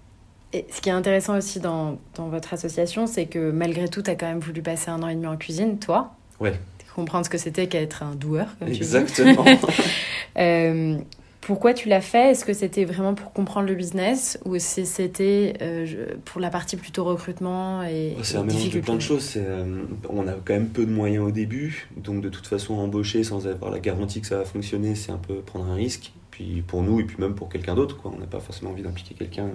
Et 0.53 0.67
ce 0.71 0.81
qui 0.81 0.89
est 0.89 0.93
intéressant 0.93 1.37
aussi 1.37 1.61
dans, 1.61 1.99
dans 2.17 2.29
votre 2.29 2.53
association, 2.53 3.07
c'est 3.07 3.27
que 3.27 3.51
malgré 3.51 3.89
tout, 3.89 4.03
tu 4.03 4.11
as 4.11 4.17
quand 4.17 4.27
même 4.27 4.41
voulu 4.41 4.63
passer 4.63 4.91
un 4.91 5.03
an 5.03 5.09
et 5.09 5.15
demi 5.15 5.27
en 5.27 5.37
cuisine, 5.37 5.79
toi. 5.79 6.13
Ouais. 6.41 6.55
Comprendre 6.97 7.25
ce 7.25 7.31
que 7.31 7.39
c'était 7.39 7.69
qu'être 7.69 8.03
un 8.03 8.15
doueur, 8.17 8.49
comme 8.59 8.69
Exactement. 8.69 9.45
tu 9.45 9.55
dis. 9.55 9.61
euh, 10.39 10.99
pourquoi 11.41 11.73
tu 11.73 11.89
l'as 11.89 12.01
fait? 12.01 12.33
Est-ce 12.33 12.45
que 12.45 12.53
c'était 12.53 12.85
vraiment 12.85 13.15
pour 13.15 13.33
comprendre 13.33 13.67
le 13.67 13.75
business 13.75 14.39
ou 14.45 14.59
c'était 14.59 15.55
euh, 15.63 15.87
pour 16.25 16.41
la 16.41 16.51
partie 16.51 16.77
plutôt 16.77 17.05
recrutement 17.05 17.83
et 17.83 18.17
C'est 18.23 18.37
un 18.37 18.45
mélange 18.45 18.71
de 18.71 18.81
plein 18.81 18.97
de 18.97 19.01
choses. 19.01 19.35
Euh, 19.37 19.85
on 20.09 20.29
a 20.29 20.33
quand 20.33 20.53
même 20.53 20.69
peu 20.69 20.85
de 20.85 20.91
moyens 20.91 21.25
au 21.25 21.31
début, 21.31 21.89
donc 21.97 22.21
de 22.21 22.29
toute 22.29 22.47
façon 22.47 22.75
embaucher 22.75 23.25
sans 23.25 23.47
avoir 23.47 23.71
la 23.71 23.81
garantie 23.81 24.21
que 24.21 24.27
ça 24.27 24.39
va 24.39 24.45
fonctionner, 24.45 24.95
c'est 24.95 25.13
un 25.13 25.19
peu 25.19 25.37
prendre 25.37 25.67
un 25.67 25.75
risque. 25.75 26.13
Puis 26.31 26.63
pour 26.67 26.83
nous 26.83 27.01
et 27.01 27.05
puis 27.05 27.17
même 27.19 27.35
pour 27.35 27.49
quelqu'un 27.49 27.75
d'autre, 27.75 27.97
quoi. 27.97 28.13
On 28.15 28.19
n'a 28.19 28.27
pas 28.27 28.41
forcément 28.41 28.71
envie 28.71 28.83
d'impliquer 28.83 29.15
quelqu'un 29.15 29.49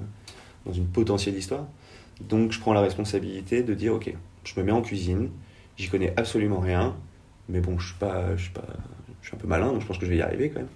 dans 0.65 0.73
une 0.73 0.87
potentielle 0.87 1.35
histoire. 1.35 1.67
Donc 2.21 2.51
je 2.51 2.59
prends 2.59 2.73
la 2.73 2.81
responsabilité 2.81 3.63
de 3.63 3.73
dire 3.73 3.93
ok, 3.93 4.13
je 4.43 4.59
me 4.59 4.65
mets 4.65 4.71
en 4.71 4.81
cuisine, 4.81 5.29
j'y 5.77 5.89
connais 5.89 6.13
absolument 6.17 6.59
rien, 6.59 6.95
mais 7.49 7.59
bon, 7.59 7.77
je 7.77 7.87
suis 7.87 7.97
pas, 7.97 8.35
je 8.35 8.43
suis 8.43 8.53
pas, 8.53 8.65
je 9.21 9.27
suis 9.27 9.35
un 9.35 9.39
peu 9.39 9.47
malin, 9.47 9.71
donc 9.71 9.81
je 9.81 9.87
pense 9.87 9.97
que 9.97 10.05
je 10.05 10.11
vais 10.11 10.17
y 10.17 10.21
arriver 10.21 10.49
quand 10.49 10.59
même. 10.59 10.69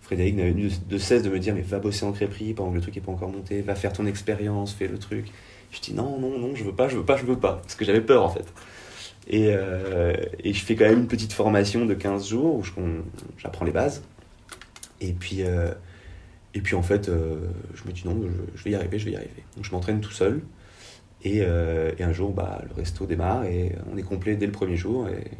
Frédéric 0.00 0.36
n'avait 0.36 0.52
de, 0.52 0.98
cesse 0.98 1.22
de 1.22 1.28
me 1.28 1.38
dire 1.38 1.54
mais 1.54 1.60
va 1.60 1.80
bosser 1.80 2.06
en 2.06 2.12
crêperie 2.12 2.54
pendant 2.54 2.70
que 2.70 2.76
le 2.76 2.80
truc 2.80 2.96
n'est 2.96 3.02
pas 3.02 3.12
encore 3.12 3.28
monté, 3.28 3.60
va 3.60 3.74
faire 3.74 3.92
ton 3.92 4.06
expérience, 4.06 4.72
fais 4.72 4.88
le 4.88 4.98
truc. 4.98 5.26
Je 5.70 5.80
dis 5.80 5.92
non, 5.92 6.18
non, 6.18 6.38
non, 6.38 6.54
je 6.54 6.64
veux 6.64 6.72
pas, 6.72 6.88
je 6.88 6.96
veux 6.96 7.04
pas, 7.04 7.16
je 7.16 7.26
veux 7.26 7.38
pas, 7.38 7.56
parce 7.56 7.74
que 7.74 7.84
j'avais 7.84 8.00
peur 8.00 8.24
en 8.24 8.30
fait. 8.30 8.46
Et, 9.28 9.48
euh, 9.48 10.14
je 10.42 10.60
fais 10.60 10.74
quand 10.74 10.86
même 10.86 11.00
une 11.00 11.08
petite 11.08 11.34
formation 11.34 11.84
de 11.84 11.92
15 11.92 12.28
jours 12.28 12.54
où 12.56 12.62
j'apprends 13.36 13.66
les 13.66 13.72
bases. 13.72 14.02
Et 15.00 15.12
puis, 15.12 15.42
euh, 15.42 15.70
et 16.58 16.60
puis 16.60 16.74
en 16.74 16.82
fait, 16.82 17.08
euh, 17.08 17.36
je 17.72 17.84
me 17.84 17.92
dis 17.92 18.02
non, 18.04 18.20
je, 18.56 18.64
vais 18.64 18.70
y 18.70 18.74
arriver, 18.74 18.98
je 18.98 19.04
vais 19.04 19.12
y 19.12 19.16
arriver. 19.16 19.44
Donc 19.54 19.64
je 19.64 19.70
m'entraîne 19.70 20.00
tout 20.00 20.10
seul. 20.10 20.42
Et, 21.22 21.42
euh, 21.42 21.92
et, 21.98 22.02
un 22.02 22.12
jour, 22.12 22.32
bah, 22.32 22.62
le 22.68 22.74
resto 22.74 23.06
démarre 23.06 23.44
et 23.44 23.76
on 23.92 23.96
est 23.96 24.02
complet 24.02 24.34
dès 24.34 24.46
le 24.46 24.50
premier 24.50 24.74
jour. 24.74 25.06
Et, 25.08 25.30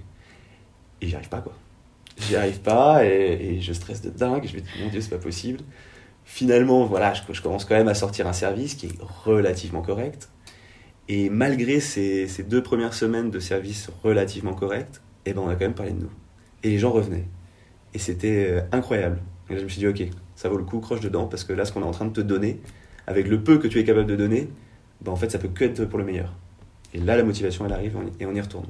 j'y 1.05 1.17
arrive 1.17 1.29
pas 1.29 1.41
quoi. 1.41 1.55
J'y 2.21 2.37
arrive 2.37 2.61
pas 2.61 3.05
et, 3.05 3.59
je 3.61 3.73
stresse 3.73 4.01
de 4.01 4.11
dingue. 4.11 4.47
Je 4.47 4.55
me 4.55 4.61
dis 4.61 4.69
mon 4.81 4.91
Dieu, 4.91 5.01
c'est 5.01 5.11
pas 5.11 5.19
possible. 5.19 5.59
Finalement, 6.25 6.85
voilà, 6.85 7.13
je, 7.15 7.43
commence 7.43 7.65
quand 7.65 7.77
même 7.77 7.89
à 7.89 7.95
sortir 7.95 8.29
un 8.29 8.33
service 8.33 8.77
qui 8.77 8.87
est 8.87 8.99
relativement 9.25 9.83
correct 9.83 10.29
et 11.09 11.31
malgré 11.31 11.81
ces, 11.81 12.29
ces, 12.29 12.45
deux 12.45 12.63
premières 12.63 12.95
semaines 12.95 13.31
de 13.31 13.41
service 13.41 13.91
relativement 14.05 14.55
corrects, 14.55 15.01
eh 15.27 15.33
ben 15.33 15.41
on 15.41 15.49
a 15.49 15.55
quand 15.55 15.65
même 15.65 15.75
parlé 15.75 15.93
de 15.93 16.03
nous. 16.03 16.13
Et 16.63 16.71
les 16.71 16.79
gens 16.79 16.93
revenaient. 16.93 17.27
Et 17.93 17.99
c'était 17.99 18.47
euh, 18.51 18.61
incroyable. 18.71 19.21
Et 19.49 19.55
là, 19.55 19.59
je 19.59 19.65
me 19.65 19.69
suis 19.69 19.79
dit, 19.79 19.87
ok, 19.87 20.03
ça 20.37 20.49
vaut 20.49 20.57
le 20.57 20.65
coup, 20.65 20.81
croche 20.81 21.01
dedans, 21.01 21.27
parce 21.27 21.45
que 21.45 21.53
là, 21.53 21.65
ce 21.65 21.73
qu'on 21.73 21.83
est 21.83 21.87
en 21.87 21.91
train 21.91 22.07
de 22.07 22.13
te 22.13 22.21
donner, 22.21 22.61
avec 23.07 23.29
le 23.29 23.43
peu 23.43 23.59
que 23.59 23.69
tu 23.69 23.79
es 23.79 23.85
capable 23.85 24.07
de 24.07 24.17
donner, 24.17 24.49
ben 25.01 25.13
en 25.13 25.17
fait, 25.17 25.31
ça 25.31 25.39
peut 25.39 25.49
que 25.49 25.65
être 25.65 25.85
pour 25.85 25.99
le 25.99 26.05
meilleur. 26.05 26.33
Et 26.95 26.99
là, 26.99 27.17
la 27.17 27.23
motivation, 27.23 27.67
elle 27.67 27.73
arrive 27.73 27.97
et 28.19 28.27
on 28.27 28.35
y 28.35 28.41
retourne. 28.41 28.67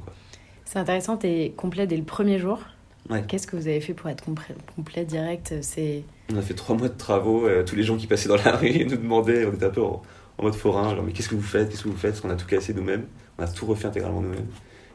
C'est 0.64 0.78
intéressant, 0.78 1.16
tu 1.16 1.26
es 1.26 1.50
complet 1.56 1.86
dès 1.86 1.96
le 1.96 2.04
premier 2.04 2.38
jour. 2.38 2.60
Ouais. 3.08 3.24
Qu'est-ce 3.26 3.46
que 3.46 3.56
vous 3.56 3.68
avez 3.68 3.80
fait 3.80 3.94
pour 3.94 4.10
être 4.10 4.22
complet, 4.22 4.54
complet 4.76 5.04
direct 5.04 5.54
C'est 5.62 6.02
On 6.32 6.36
a 6.36 6.42
fait 6.42 6.54
trois 6.54 6.76
mois 6.76 6.88
de 6.88 6.96
travaux. 6.98 7.46
Euh, 7.46 7.64
tous 7.64 7.74
les 7.74 7.82
gens 7.82 7.96
qui 7.96 8.06
passaient 8.06 8.28
dans 8.28 8.36
la 8.36 8.54
rue 8.56 8.84
nous 8.88 8.96
demandaient, 8.96 9.46
on 9.46 9.54
était 9.54 9.64
un 9.64 9.70
peu 9.70 9.82
en, 9.82 10.02
en 10.38 10.42
mode 10.42 10.54
forain, 10.54 10.94
genre 10.94 11.04
mais 11.04 11.12
qu'est-ce 11.12 11.28
que 11.28 11.34
vous 11.34 11.42
faites, 11.42 11.68
qu'est-ce 11.68 11.84
que 11.84 11.88
vous 11.88 11.96
faites, 11.96 12.12
parce 12.12 12.20
qu'on 12.20 12.30
a 12.30 12.36
tout 12.36 12.46
cassé 12.46 12.72
nous-mêmes, 12.72 13.04
on 13.38 13.42
a 13.42 13.48
tout 13.48 13.66
refait 13.66 13.86
intégralement 13.86 14.20
nous-mêmes. 14.20 14.46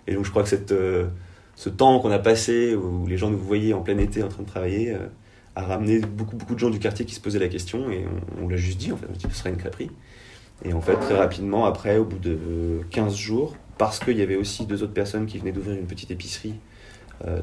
Et 0.08 0.14
donc 0.14 0.26
je 0.26 0.30
crois 0.30 0.44
que 0.44 0.50
cette, 0.50 0.72
euh, 0.72 1.08
ce 1.56 1.70
temps 1.70 2.00
qu'on 2.00 2.12
a 2.12 2.20
passé, 2.20 2.76
où 2.76 3.06
les 3.08 3.18
gens 3.18 3.30
nous 3.30 3.38
voyaient 3.38 3.74
en 3.74 3.82
plein 3.82 3.98
été 3.98 4.24
en 4.24 4.30
train 4.30 4.44
de 4.44 4.48
travailler, 4.48 4.94
euh, 4.94 5.08
a 5.56 5.64
ramené 5.64 6.00
beaucoup, 6.00 6.36
beaucoup 6.36 6.56
de 6.56 6.60
gens 6.60 6.70
du 6.70 6.80
quartier 6.80 7.06
qui 7.06 7.14
se 7.14 7.20
posaient 7.20 7.40
la 7.40 7.48
question, 7.48 7.92
et 7.92 8.06
on, 8.42 8.48
l'a 8.48 8.58
juste 8.58 8.80
dit, 8.80 8.92
en 8.92 8.98
fait, 8.98 9.08
ce 9.20 9.30
serait 9.36 9.50
une 9.50 9.58
crêperie. 9.58 9.92
Et 10.66 10.74
en 10.74 10.82
fait, 10.82 10.96
très 10.96 11.18
rapidement, 11.18 11.66
après, 11.66 11.98
au 11.98 12.06
bout 12.06 12.20
de 12.20 12.82
15 12.90 13.16
jours, 13.16 13.56
parce 13.78 14.00
qu'il 14.00 14.18
y 14.18 14.22
avait 14.22 14.36
aussi 14.36 14.66
deux 14.66 14.84
autres 14.84 14.94
personnes 14.94 15.26
qui 15.26 15.38
venaient 15.38 15.52
d'ouvrir 15.52 15.78
une 15.78 15.86
petite 15.88 16.12
épicerie 16.12 16.56
euh, 17.26 17.42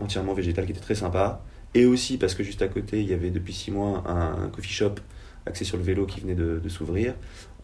entièrement 0.00 0.34
végétale 0.34 0.66
qui 0.66 0.72
était 0.72 0.80
très 0.80 0.94
sympa, 0.94 1.42
et 1.74 1.86
aussi 1.86 2.18
parce 2.18 2.34
que 2.34 2.42
juste 2.42 2.62
à 2.62 2.68
côté, 2.68 3.00
il 3.00 3.08
y 3.08 3.14
avait 3.14 3.30
depuis 3.30 3.52
6 3.52 3.70
mois 3.70 4.02
un, 4.06 4.48
coffee 4.48 4.72
shop 4.72 4.94
axé 5.46 5.64
sur 5.64 5.76
le 5.76 5.82
vélo 5.82 6.06
qui 6.06 6.20
venait 6.20 6.34
de, 6.34 6.68
s'ouvrir, 6.68 7.14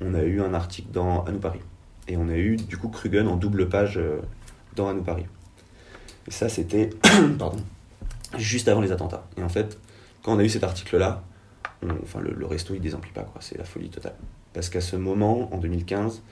on 0.00 0.14
a 0.14 0.22
eu 0.22 0.40
un 0.40 0.54
article 0.54 0.88
dans 0.92 1.24
À 1.24 1.32
nous 1.32 1.38
Paris. 1.38 1.60
Et 2.08 2.16
on 2.16 2.28
a 2.28 2.36
eu 2.36 2.56
du 2.56 2.76
coup 2.76 2.88
Krugen 2.88 3.28
en 3.28 3.36
double 3.36 3.68
page 3.68 3.96
euh, 3.96 4.20
dans 4.76 4.88
À 4.88 4.94
nous 4.94 5.02
Paris. 5.02 5.26
Et 6.26 6.30
ça, 6.30 6.48
c'était 6.48 6.90
pardon, 7.38 7.62
juste 8.38 8.68
avant 8.68 8.80
les 8.80 8.92
attentats. 8.92 9.26
Et 9.36 9.42
en 9.42 9.48
fait, 9.48 9.78
quand 10.22 10.34
on 10.34 10.38
a 10.38 10.44
eu 10.44 10.48
cet 10.48 10.64
article-là, 10.64 11.22
enfin, 12.02 12.20
le, 12.20 12.46
resto 12.46 12.74
il 12.74 12.80
désemplit 12.80 13.12
pas, 13.12 13.22
quoi. 13.22 13.40
C'est 13.40 13.58
la 13.58 13.64
folie 13.64 13.90
totale. 13.90 14.14
Parce 14.52 14.68
qu'à 14.68 14.80
ce 14.80 14.96
moment, 14.96 15.52
en 15.54 15.58
2015, 15.58 16.22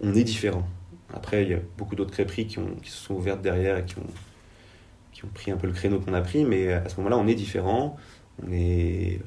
on 0.00 0.14
est 0.14 0.24
différent. 0.24 0.66
Après, 1.14 1.42
il 1.42 1.50
y 1.50 1.54
a 1.54 1.60
beaucoup 1.78 1.94
d'autres 1.94 2.10
crêperies 2.10 2.46
qui, 2.46 2.58
se 2.84 2.96
sont 2.96 3.14
ouvertes 3.14 3.42
derrière 3.42 3.78
et 3.78 3.84
qui 3.84 3.96
ont, 3.98 5.28
pris 5.34 5.52
un 5.52 5.56
peu 5.56 5.68
le 5.68 5.72
créneau 5.72 6.00
qu'on 6.00 6.14
a 6.14 6.20
pris, 6.20 6.44
mais 6.44 6.72
à 6.72 6.88
ce 6.88 6.96
moment-là, 6.96 7.16
on 7.16 7.28
est 7.28 7.36
différent. 7.36 7.96
On 8.44 8.50
est, 8.50 9.20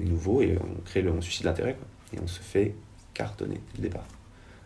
est 0.00 0.04
nouveau 0.04 0.42
et 0.42 0.56
on 0.60 0.80
crée 0.82 1.02
le, 1.02 1.10
on 1.10 1.20
suscite 1.20 1.44
l'intérêt 1.44 1.76
et 2.14 2.20
on 2.22 2.26
se 2.26 2.40
fait 2.40 2.74
cartonner 3.14 3.60
dès 3.74 3.82
le 3.82 3.88
départ 3.88 4.06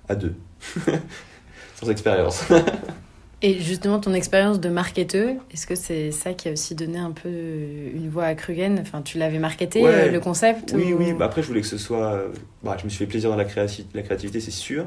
à 0.08 0.14
deux 0.14 0.34
sans 1.76 1.90
expérience 1.90 2.44
et 3.42 3.60
justement 3.60 3.98
ton 3.98 4.14
expérience 4.14 4.60
de 4.60 4.68
marketeur 4.68 5.34
est-ce 5.52 5.66
que 5.66 5.74
c'est 5.74 6.10
ça 6.10 6.32
qui 6.32 6.48
a 6.48 6.52
aussi 6.52 6.74
donné 6.74 6.98
un 6.98 7.10
peu 7.10 7.28
une 7.28 8.08
voix 8.08 8.24
à 8.24 8.34
Krugen? 8.34 8.78
Enfin 8.80 9.02
tu 9.02 9.18
l'avais 9.18 9.38
marketé 9.38 9.82
ouais. 9.82 10.10
le 10.10 10.20
concept 10.20 10.72
oui 10.74 10.92
ou... 10.92 10.98
oui. 10.98 11.12
Bah 11.12 11.26
après 11.26 11.42
je 11.42 11.48
voulais 11.48 11.60
que 11.60 11.66
ce 11.66 11.78
soit 11.78 12.22
bah, 12.62 12.76
je 12.78 12.84
me 12.84 12.88
suis 12.88 12.98
fait 12.98 13.06
plaisir 13.06 13.30
dans 13.30 13.36
la, 13.36 13.44
créati 13.44 13.86
la 13.94 14.02
créativité 14.02 14.40
c'est 14.40 14.50
sûr. 14.50 14.86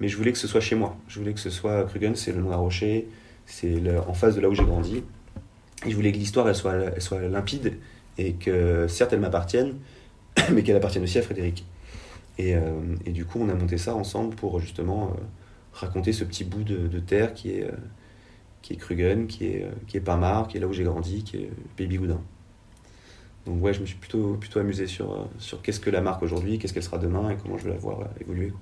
Mais 0.00 0.06
je 0.06 0.16
voulais 0.16 0.30
que 0.30 0.38
ce 0.38 0.46
soit 0.46 0.60
chez 0.60 0.76
moi. 0.76 0.96
Je 1.08 1.18
voulais 1.18 1.32
que 1.32 1.40
ce 1.40 1.50
soit 1.50 1.84
Krugen 1.84 2.14
c'est 2.14 2.32
le 2.32 2.40
nom 2.40 2.52
à 2.52 2.56
Rocher 2.56 3.08
c'est 3.46 3.74
en 4.06 4.14
face 4.14 4.36
de 4.36 4.40
là 4.40 4.48
où 4.48 4.54
j'ai 4.54 4.64
grandi. 4.64 5.02
Et 5.86 5.90
je 5.90 5.96
voulais 5.96 6.12
que 6.12 6.18
l'histoire 6.18 6.48
elle 6.48 6.54
soit, 6.54 6.74
elle 6.74 7.02
soit 7.02 7.20
limpide 7.20 7.74
et 8.16 8.34
que 8.34 8.86
certes 8.88 9.12
elle 9.12 9.20
m'appartienne 9.20 9.74
mais 10.52 10.62
qu'elle 10.62 10.76
appartienne 10.76 11.04
aussi 11.04 11.18
à 11.18 11.22
Frédéric. 11.22 11.64
Et, 12.38 12.54
euh, 12.54 12.60
et, 13.04 13.10
du 13.10 13.24
coup, 13.24 13.40
on 13.42 13.48
a 13.48 13.54
monté 13.54 13.78
ça 13.78 13.94
ensemble 13.94 14.34
pour 14.34 14.60
justement 14.60 15.08
euh, 15.08 15.20
raconter 15.78 16.12
ce 16.12 16.24
petit 16.24 16.44
bout 16.44 16.64
de, 16.64 16.88
de 16.88 16.98
terre 16.98 17.34
qui 17.34 17.50
est, 17.50 17.64
euh, 17.64 17.72
qui 18.62 18.72
est 18.72 18.76
Krugen, 18.76 19.26
qui 19.26 19.46
est, 19.46 19.66
qui 19.86 19.96
est 19.96 20.00
Pamar, 20.00 20.48
qui 20.48 20.56
est 20.56 20.60
là 20.60 20.66
où 20.66 20.72
j'ai 20.72 20.84
grandi, 20.84 21.24
qui 21.24 21.36
est 21.36 21.50
Baby 21.78 21.98
Goudin. 21.98 22.20
Donc 23.46 23.62
ouais, 23.62 23.72
je 23.72 23.80
me 23.80 23.86
suis 23.86 23.96
plutôt, 23.96 24.34
plutôt 24.34 24.60
amusé 24.60 24.86
sur, 24.86 25.28
sur 25.38 25.62
qu'est-ce 25.62 25.80
que 25.80 25.90
la 25.90 26.00
marque 26.00 26.22
aujourd'hui, 26.22 26.58
qu'est-ce 26.58 26.74
qu'elle 26.74 26.82
sera 26.82 26.98
demain 26.98 27.30
et 27.30 27.36
comment 27.36 27.56
je 27.56 27.64
vais 27.64 27.70
la 27.70 27.78
voir 27.78 28.08
évoluer. 28.20 28.50
Quoi. 28.50 28.60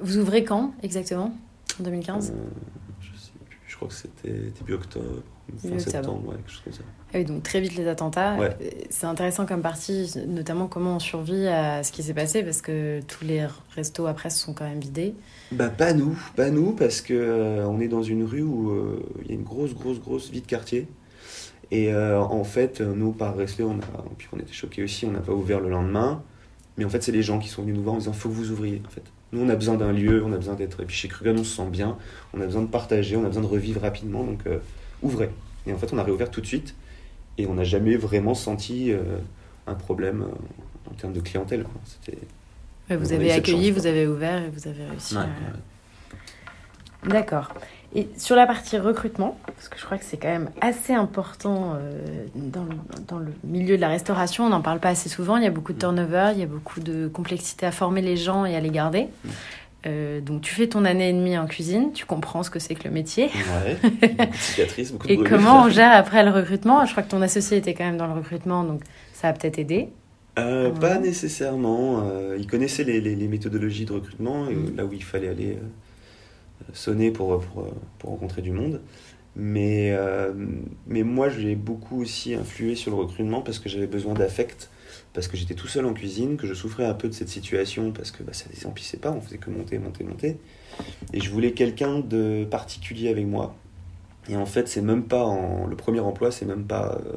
Vous 0.00 0.18
ouvrez 0.18 0.44
quand 0.44 0.72
exactement? 0.82 1.36
En 1.80 1.82
2015 1.82 2.26
Je 2.26 2.28
sais 2.28 2.32
plus, 2.32 2.42
je 3.74 3.76
crois 3.76 3.88
que 3.88 3.94
c'était 3.94 4.52
début 4.56 4.74
octobre, 4.74 5.04
fin 5.60 5.78
septembre, 5.80 6.28
ouais, 6.28 6.36
quelque 6.36 6.50
chose 6.52 6.60
comme 6.62 6.72
ça. 6.74 6.82
Ah 7.12 7.18
oui, 7.18 7.24
donc 7.24 7.42
très 7.42 7.60
vite 7.60 7.74
les 7.74 7.88
attentats. 7.88 8.36
Ouais. 8.36 8.56
C'est 8.88 9.06
intéressant 9.06 9.46
comme 9.46 9.62
partie, 9.62 10.12
notamment 10.28 10.68
comment 10.68 10.94
on 10.94 10.98
survit 11.00 11.48
à 11.48 11.82
ce 11.82 11.90
qui 11.90 12.04
s'est 12.04 12.14
passé, 12.14 12.44
parce 12.44 12.62
que 12.62 13.00
tous 13.00 13.24
les 13.24 13.44
restos 13.74 14.06
après 14.06 14.30
se 14.30 14.38
sont 14.38 14.54
quand 14.54 14.64
même 14.64 14.78
vidés. 14.78 15.16
Bah 15.50 15.70
pas 15.70 15.92
nous, 15.92 16.16
pas 16.36 16.50
nous, 16.50 16.70
parce 16.70 17.00
que 17.00 17.14
euh, 17.14 17.66
on 17.66 17.80
est 17.80 17.88
dans 17.88 18.04
une 18.04 18.22
rue 18.22 18.42
où 18.42 18.70
euh, 18.70 19.02
il 19.22 19.30
y 19.30 19.32
a 19.32 19.34
une 19.34 19.42
grosse, 19.42 19.74
grosse, 19.74 19.98
grosse 19.98 20.30
vie 20.30 20.40
de 20.40 20.46
quartier. 20.46 20.86
Et 21.72 21.92
euh, 21.92 22.20
en 22.20 22.44
fait, 22.44 22.80
nous, 22.80 23.10
par 23.10 23.34
respect, 23.36 23.64
on, 23.64 23.78
a, 23.80 24.04
puis 24.16 24.28
on 24.32 24.38
était 24.38 24.52
choqués 24.52 24.84
aussi, 24.84 25.04
on 25.04 25.10
n'a 25.10 25.20
pas 25.20 25.32
ouvert 25.32 25.58
le 25.58 25.68
lendemain. 25.68 26.22
Mais 26.76 26.84
en 26.84 26.88
fait, 26.88 27.02
c'est 27.02 27.10
les 27.10 27.22
gens 27.24 27.40
qui 27.40 27.48
sont 27.48 27.62
venus 27.62 27.74
nous 27.74 27.82
voir 27.82 27.96
en 27.96 27.98
disant 27.98 28.12
faut 28.12 28.28
que 28.28 28.34
vous 28.34 28.52
ouvriez. 28.52 28.80
En 28.86 28.90
fait. 28.90 29.02
Nous, 29.34 29.44
on 29.44 29.48
a 29.48 29.56
besoin 29.56 29.74
d'un 29.74 29.92
lieu, 29.92 30.22
on 30.24 30.32
a 30.32 30.36
besoin 30.36 30.54
d'être. 30.54 30.82
Et 30.82 30.86
puis 30.86 30.96
chez 30.96 31.08
Krugan, 31.08 31.34
on 31.36 31.44
se 31.44 31.56
sent 31.56 31.68
bien, 31.70 31.98
on 32.32 32.40
a 32.40 32.46
besoin 32.46 32.62
de 32.62 32.68
partager, 32.68 33.16
on 33.16 33.24
a 33.24 33.28
besoin 33.28 33.42
de 33.42 33.48
revivre 33.48 33.82
rapidement, 33.82 34.24
donc 34.24 34.40
ouvrez. 35.02 35.30
Et 35.66 35.72
en 35.72 35.78
fait, 35.78 35.92
on 35.92 35.98
a 35.98 36.02
réouvert 36.02 36.30
tout 36.30 36.40
de 36.40 36.46
suite 36.46 36.74
et 37.38 37.46
on 37.46 37.54
n'a 37.54 37.64
jamais 37.64 37.96
vraiment 37.96 38.34
senti 38.34 38.92
euh, 38.92 39.02
un 39.66 39.74
problème 39.74 40.22
euh, 40.22 40.90
en 40.90 40.94
termes 40.94 41.12
de 41.12 41.20
clientèle. 41.20 41.66
Ouais, 42.90 42.96
vous 42.96 43.12
avez 43.12 43.32
accueilli, 43.32 43.68
chance, 43.68 43.78
vous 43.78 43.86
avez 43.86 44.06
ouvert 44.06 44.42
et 44.42 44.50
vous 44.50 44.68
avez 44.68 44.84
réussi. 44.84 45.14
Ouais, 45.14 45.22
à... 45.22 45.24
ouais. 45.24 47.10
D'accord. 47.10 47.52
Et 47.94 48.08
sur 48.16 48.34
la 48.34 48.46
partie 48.46 48.76
recrutement, 48.76 49.38
parce 49.46 49.68
que 49.68 49.78
je 49.78 49.84
crois 49.84 49.98
que 49.98 50.04
c'est 50.04 50.16
quand 50.16 50.28
même 50.28 50.50
assez 50.60 50.92
important 50.92 51.74
euh, 51.76 52.26
dans, 52.34 52.64
le, 52.64 52.74
dans, 53.06 53.18
le, 53.18 53.32
milieu 53.44 53.76
de 53.76 53.80
la 53.80 53.88
restauration, 53.88 54.44
on 54.44 54.48
n'en 54.48 54.62
parle 54.62 54.80
pas 54.80 54.88
assez 54.88 55.08
souvent, 55.08 55.36
il 55.36 55.44
y 55.44 55.46
a 55.46 55.50
beaucoup 55.50 55.72
de 55.72 55.78
turnover, 55.78 56.30
il 56.34 56.40
y 56.40 56.42
a 56.42 56.46
beaucoup 56.46 56.80
de 56.80 57.06
complexité 57.06 57.66
à 57.66 57.70
former 57.70 58.02
les 58.02 58.16
gens 58.16 58.44
et 58.46 58.56
à 58.56 58.60
les 58.60 58.70
garder. 58.70 59.04
Mmh. 59.04 59.28
Euh, 59.86 60.20
donc 60.20 60.40
tu 60.40 60.54
fais 60.54 60.66
ton 60.66 60.84
année 60.84 61.10
et 61.10 61.12
demie 61.12 61.38
en 61.38 61.46
cuisine, 61.46 61.92
tu 61.92 62.04
comprends 62.04 62.42
ce 62.42 62.50
que 62.50 62.58
c'est 62.58 62.74
que 62.74 62.84
le 62.84 62.90
métier. 62.90 63.26
Ouais, 63.26 63.76
beaucoup 63.82 64.30
de 64.30 64.36
cicatrices, 64.36 64.92
beaucoup 64.92 65.06
de 65.06 65.12
Et 65.12 65.18
comment 65.18 65.64
on 65.64 65.68
gère 65.68 65.92
après 65.92 66.24
le 66.24 66.30
recrutement? 66.30 66.84
Je 66.86 66.90
crois 66.90 67.02
que 67.04 67.10
ton 67.10 67.22
associé 67.22 67.58
était 67.58 67.74
quand 67.74 67.84
même 67.84 67.98
dans 67.98 68.08
le 68.08 68.14
recrutement, 68.14 68.64
donc 68.64 68.82
ça 69.12 69.28
a 69.28 69.32
peut-être 69.32 69.58
aidé. 69.58 69.90
Euh, 70.38 70.72
ouais. 70.72 70.80
Pas 70.80 70.98
nécessairement. 70.98 72.02
Il 72.36 72.48
connaissait 72.48 72.82
les, 72.82 73.00
les, 73.00 73.14
les, 73.14 73.28
méthodologies 73.28 73.84
de 73.84 73.92
recrutement, 73.92 74.48
et 74.48 74.54
Mm. 74.54 74.76
là 74.76 74.84
où 74.84 74.92
il 74.92 75.04
fallait 75.04 75.28
aller 75.28 75.58
sonner 76.72 77.10
pour, 77.10 77.40
pour, 77.40 77.66
pour, 77.98 78.10
rencontrer 78.10 78.42
du 78.42 78.52
monde. 78.52 78.80
Mais, 79.36 79.92
euh, 79.92 80.32
mais 80.86 81.02
moi, 81.02 81.28
j'ai 81.28 81.56
beaucoup 81.56 82.00
aussi 82.00 82.34
influé 82.34 82.76
sur 82.76 82.90
le 82.92 82.96
recrutement 82.96 83.42
parce 83.42 83.58
que 83.58 83.68
j'avais 83.68 83.86
besoin 83.86 84.14
d'affect 84.14 84.70
parce 85.12 85.28
que 85.28 85.36
j'étais 85.36 85.54
tout 85.54 85.68
seul 85.68 85.86
en 85.86 85.94
cuisine, 85.94 86.36
que 86.36 86.46
je 86.46 86.54
souffrais 86.54 86.84
un 86.84 86.94
peu 86.94 87.08
de 87.08 87.14
cette 87.14 87.28
situation 87.28 87.92
parce 87.92 88.10
que 88.10 88.22
bah, 88.22 88.32
ça 88.32 88.46
ne 88.48 88.54
désemplissait 88.54 88.96
pas, 88.96 89.12
on 89.12 89.20
faisait 89.20 89.38
que 89.38 89.50
monter, 89.50 89.78
monter, 89.78 90.04
monter. 90.04 90.38
Et 91.12 91.20
je 91.20 91.30
voulais 91.30 91.52
quelqu'un 91.52 92.00
de 92.00 92.44
particulier 92.44 93.08
avec 93.08 93.26
moi. 93.26 93.54
Et 94.28 94.36
en 94.36 94.46
fait, 94.46 94.68
c'est 94.68 94.82
même 94.82 95.04
pas 95.04 95.24
en... 95.24 95.66
le 95.66 95.76
premier 95.76 96.00
emploi, 96.00 96.30
c'est 96.30 96.46
même 96.46 96.64
pas 96.64 96.98
euh, 97.06 97.16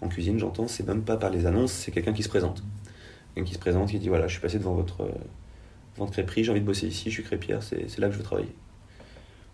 en 0.00 0.08
cuisine, 0.08 0.38
j'entends, 0.38 0.68
c'est 0.68 0.86
même 0.86 1.02
pas 1.02 1.16
par 1.16 1.30
les 1.30 1.46
annonces, 1.46 1.72
c'est 1.72 1.90
quelqu'un 1.90 2.14
qui 2.14 2.22
se 2.22 2.28
présente. 2.28 2.62
Quelqu'un 3.34 3.48
qui 3.48 3.54
se 3.54 3.58
présente, 3.58 3.90
qui 3.90 3.98
dit 3.98 4.08
voilà, 4.08 4.26
je 4.26 4.32
suis 4.32 4.42
passé 4.42 4.58
devant 4.58 4.74
votre, 4.74 5.02
votre 5.96 6.12
crêperie, 6.12 6.44
j'ai 6.44 6.50
envie 6.50 6.60
de 6.60 6.66
bosser 6.66 6.86
ici, 6.86 7.10
je 7.10 7.14
suis 7.14 7.22
crêpière, 7.22 7.62
c'est 7.62 7.98
là 7.98 8.06
que 8.06 8.12
je 8.12 8.18
veux 8.18 8.24
travailler. 8.24 8.54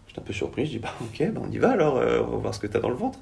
J'étais 0.07 0.21
un 0.21 0.25
peu 0.25 0.33
surpris, 0.33 0.67
je 0.67 0.73
dis 0.73 0.79
bah 0.79 0.95
ok, 1.01 1.33
bah, 1.33 1.41
on 1.45 1.51
y 1.51 1.59
va 1.59 1.71
alors, 1.71 1.99
euh, 1.99 2.23
on 2.23 2.33
va 2.33 2.37
voir 2.37 2.55
ce 2.55 2.61
que 2.61 2.67
tu 2.67 2.77
as 2.77 2.81
dans 2.81 2.89
le 2.89 2.97
ventre. 2.97 3.19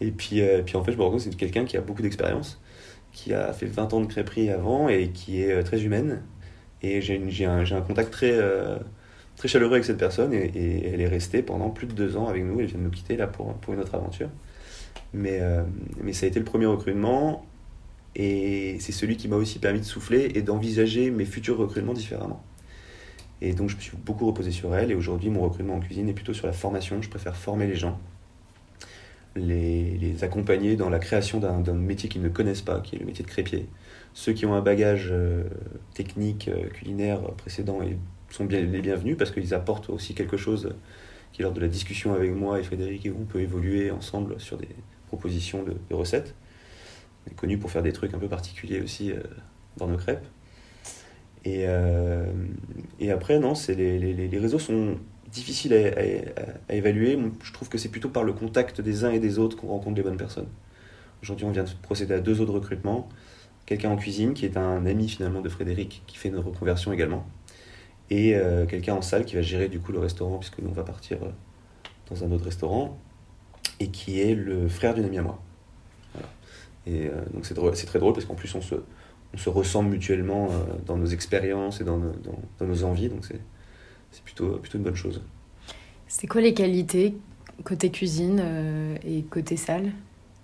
Et 0.00 0.10
puis, 0.10 0.40
euh, 0.40 0.62
puis 0.62 0.76
en 0.76 0.84
fait, 0.84 0.92
je 0.92 0.96
me 0.96 1.02
rends 1.02 1.10
compte 1.10 1.20
c'est 1.20 1.36
quelqu'un 1.36 1.64
qui 1.64 1.76
a 1.76 1.80
beaucoup 1.80 2.02
d'expérience 2.02 2.60
qui 3.12 3.34
a 3.34 3.52
fait 3.52 3.66
20 3.66 3.92
ans 3.92 4.00
de 4.00 4.06
crêperie 4.06 4.48
avant 4.50 4.88
et 4.88 5.10
qui 5.10 5.42
est 5.42 5.62
très 5.64 5.82
humaine 5.82 6.22
Et 6.80 7.02
j'ai 7.02 7.44
un, 7.44 7.58
un, 7.60 7.80
contact 7.82 8.10
très, 8.10 8.40
très 9.36 9.48
chaleureux 9.48 9.74
avec 9.74 9.84
cette 9.84 9.98
personne 9.98 10.32
et, 10.32 10.90
elle 10.90 11.02
est 11.02 11.08
restée 11.08 11.42
pendant 11.42 11.68
plus 11.68 11.86
de 11.86 11.92
deux 11.92 12.16
ans 12.16 12.26
avec 12.26 12.42
nous. 12.42 12.58
Elle 12.60 12.66
vient 12.66 12.78
de 12.78 12.84
nous 12.84 12.90
quitter 12.90 13.18
là 13.18 13.26
pour, 13.26 13.52
pour 13.56 13.74
une 13.74 13.80
autre 13.80 13.94
aventure. 13.94 14.30
Mais, 15.12 15.40
mais 16.02 16.14
ça 16.14 16.24
a 16.24 16.30
été 16.30 16.38
le 16.38 16.46
premier 16.46 16.64
recrutement 16.64 17.44
et 18.14 18.76
c'est 18.80 18.92
celui 18.92 19.16
qui 19.16 19.28
m'a 19.28 19.36
aussi 19.36 19.58
permis 19.58 19.80
de 19.80 19.84
souffler 19.84 20.32
et 20.34 20.42
d'envisager 20.42 21.10
mes 21.10 21.24
futurs 21.24 21.56
recrutements 21.56 21.94
différemment. 21.94 22.42
Et 23.44 23.54
donc 23.54 23.68
je 23.70 23.74
me 23.74 23.80
suis 23.80 23.96
beaucoup 23.96 24.24
reposé 24.24 24.52
sur 24.52 24.72
elle 24.76 24.92
et 24.92 24.94
aujourd'hui 24.94 25.28
mon 25.28 25.40
recrutement 25.40 25.74
en 25.74 25.80
cuisine 25.80 26.08
est 26.08 26.12
plutôt 26.12 26.32
sur 26.32 26.46
la 26.46 26.52
formation. 26.52 27.02
Je 27.02 27.08
préfère 27.08 27.34
former 27.34 27.66
les 27.66 27.74
gens, 27.74 27.98
les, 29.34 30.22
accompagner 30.22 30.76
dans 30.76 30.88
la 30.88 31.00
création 31.00 31.40
d'un 31.40 31.74
métier 31.74 32.08
qu'ils 32.08 32.22
ne 32.22 32.28
connaissent 32.28 32.62
pas, 32.62 32.80
qui 32.80 32.94
est 32.94 33.00
le 33.00 33.04
métier 33.04 33.24
de 33.24 33.28
crépier. 33.28 33.66
Ceux 34.14 34.32
qui 34.32 34.46
ont 34.46 34.54
un 34.54 34.60
bagage 34.60 35.08
euh, 35.10 35.42
technique, 35.92 36.46
euh, 36.46 36.68
culinaire 36.68 37.20
précédent 37.32 37.80
sont 38.30 38.46
les 38.46 38.62
bienvenus 38.64 39.16
parce 39.18 39.32
qu'ils 39.32 39.54
apportent 39.54 39.90
aussi 39.90 40.14
quelque 40.14 40.36
chose 40.36 40.76
qui 41.32 41.42
lors 41.42 41.52
de 41.52 41.60
la 41.60 41.68
discussion 41.68 42.14
avec 42.14 42.30
moi 42.32 42.60
et 42.60 42.62
Frédéric, 42.62 43.08
on 43.18 43.24
peut 43.24 43.40
évoluer 43.40 43.90
ensemble 43.90 44.38
sur 44.38 44.56
des 44.56 44.68
propositions 45.08 45.64
de 45.64 45.94
recettes. 45.94 46.36
On 47.26 47.32
est 47.32 47.34
connu 47.34 47.58
pour 47.58 47.72
faire 47.72 47.82
des 47.82 47.92
trucs 47.92 48.14
un 48.14 48.18
peu 48.18 48.28
particuliers 48.28 48.80
aussi 48.80 49.10
euh, 49.10 49.20
dans 49.78 49.88
nos 49.88 49.96
crêpes. 49.96 50.26
Et, 51.44 51.64
euh, 51.66 52.24
et 53.00 53.10
après, 53.10 53.38
non, 53.38 53.54
c'est 53.54 53.74
les, 53.74 53.98
les, 53.98 54.28
les, 54.28 54.38
réseaux 54.38 54.58
sont 54.58 54.96
difficiles 55.30 55.74
à, 55.74 56.74
évaluer. 56.74 57.18
Je 57.42 57.52
trouve 57.52 57.68
que 57.68 57.78
c'est 57.78 57.88
plutôt 57.88 58.08
par 58.08 58.22
le 58.22 58.32
contact 58.32 58.80
des 58.80 59.04
uns 59.04 59.10
et 59.10 59.18
des 59.18 59.38
autres 59.38 59.56
qu'on 59.56 59.68
rencontre 59.68 59.96
les 59.96 60.02
bonnes 60.02 60.16
personnes. 60.16 60.48
Aujourd'hui, 61.22 61.46
on 61.46 61.50
vient 61.50 61.64
de 61.64 61.70
procéder 61.82 62.14
à 62.14 62.20
deux 62.20 62.40
autres 62.40 62.52
recrutements. 62.52 63.08
Quelqu'un 63.66 63.90
en 63.90 63.96
cuisine, 63.96 64.34
qui 64.34 64.44
est 64.44 64.56
un 64.56 64.86
ami 64.86 65.08
finalement 65.08 65.40
de 65.40 65.48
Frédéric, 65.48 66.02
qui 66.06 66.16
fait 66.16 66.28
une 66.28 66.38
reconversion 66.38 66.92
également. 66.92 67.26
Et 68.10 68.36
euh, 68.36 68.66
quelqu'un 68.66 68.94
en 68.94 69.02
salle 69.02 69.24
qui 69.24 69.36
va 69.36 69.42
gérer 69.42 69.68
du 69.68 69.80
coup 69.80 69.92
le 69.92 69.98
restaurant, 69.98 70.38
puisque 70.38 70.58
nous 70.58 70.68
on 70.68 70.74
va 70.74 70.84
partir 70.84 71.18
dans 72.10 72.24
un 72.24 72.30
autre 72.30 72.44
restaurant, 72.44 72.98
et 73.80 73.88
qui 73.88 74.20
est 74.20 74.34
le 74.34 74.68
frère 74.68 74.94
d'une 74.94 75.04
amie 75.04 75.18
à 75.18 75.22
moi. 75.22 75.42
Et 76.86 77.06
euh, 77.06 77.10
donc 77.32 77.46
c'est 77.46 77.86
très 77.86 77.98
drôle 77.98 78.12
parce 78.12 78.26
qu'en 78.26 78.34
plus 78.34 78.52
on 78.54 78.60
se, 78.60 78.74
on 79.34 79.38
se 79.38 79.48
ressemble 79.48 79.90
mutuellement 79.90 80.48
euh, 80.50 80.74
dans 80.86 80.96
nos 80.96 81.06
expériences 81.06 81.80
et 81.80 81.84
dans, 81.84 81.98
nos, 81.98 82.12
dans, 82.58 82.66
nos 82.66 82.84
envies, 82.84 83.08
donc 83.08 83.24
c'est, 83.24 83.40
c'est 84.10 84.22
plutôt, 84.22 84.56
plutôt 84.56 84.78
une 84.78 84.84
bonne 84.84 84.96
chose. 84.96 85.22
C'est 86.08 86.26
quoi 86.26 86.40
les 86.40 86.54
qualités 86.54 87.14
côté 87.64 87.90
cuisine 87.90 88.40
euh, 88.42 88.96
et 89.04 89.22
côté 89.22 89.56
salle? 89.56 89.92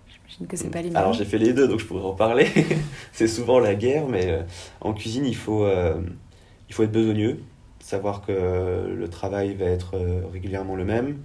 J'imagine 0.09 0.47
que 0.47 0.57
c'est 0.57 0.71
pas 0.71 0.83
les 0.83 0.88
mêmes. 0.88 0.97
Alors 0.97 1.12
j'ai 1.12 1.25
fait 1.25 1.38
les 1.38 1.52
deux, 1.52 1.68
donc 1.68 1.80
je 1.80 1.87
pourrais 1.87 2.04
en 2.04 2.14
parler. 2.14 2.47
c'est 3.12 3.28
souvent 3.28 3.59
la 3.59 3.75
guerre, 3.75 4.07
mais 4.09 4.45
en 4.80 4.92
cuisine 4.92 5.26
il 5.26 5.37
faut, 5.37 5.66
il 6.68 6.75
faut 6.75 6.83
être 6.83 6.92
besogneux, 6.92 7.40
savoir 7.80 8.25
que 8.25 8.95
le 8.95 9.09
travail 9.09 9.54
va 9.54 9.66
être 9.66 9.99
régulièrement 10.33 10.76
le 10.76 10.85
même, 10.85 11.18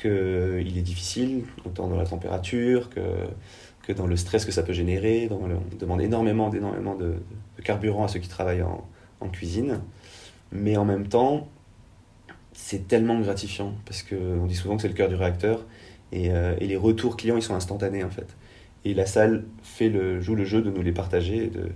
qu'il 0.00 0.78
est 0.78 0.82
difficile, 0.82 1.44
autant 1.64 1.88
dans 1.88 1.96
la 1.96 2.06
température 2.06 2.90
que 2.90 3.00
que 3.88 3.92
dans 3.94 4.06
le 4.06 4.16
stress 4.16 4.44
que 4.44 4.52
ça 4.52 4.62
peut 4.62 4.74
générer. 4.74 5.28
Dans 5.28 5.40
on 5.40 5.76
demande 5.78 6.02
énormément, 6.02 6.50
d'énormément 6.50 6.94
de, 6.94 7.14
carburant 7.64 8.04
à 8.04 8.08
ceux 8.08 8.20
qui 8.20 8.28
travaillent 8.28 8.62
en, 8.62 9.28
cuisine. 9.32 9.80
Mais 10.52 10.76
en 10.76 10.84
même 10.84 11.08
temps, 11.08 11.48
c'est 12.52 12.86
tellement 12.86 13.18
gratifiant 13.20 13.74
parce 13.84 14.02
qu'on 14.02 14.46
dit 14.46 14.54
souvent 14.54 14.76
que 14.76 14.82
c'est 14.82 14.88
le 14.88 14.94
cœur 14.94 15.08
du 15.08 15.14
réacteur 15.14 15.66
et, 16.12 16.30
euh, 16.30 16.54
et, 16.60 16.66
les 16.66 16.76
retours 16.76 17.16
clients 17.16 17.36
ils 17.36 17.42
sont 17.42 17.54
instantanés 17.54 18.04
en 18.04 18.10
fait. 18.10 18.36
Et 18.84 18.94
la 18.94 19.06
salle 19.06 19.44
fait 19.62 19.88
le, 19.88 20.20
joue 20.20 20.34
le 20.34 20.44
jeu 20.44 20.62
de 20.62 20.70
nous 20.70 20.82
les 20.82 20.92
partager 20.92 21.44
et, 21.44 21.48
de, 21.48 21.68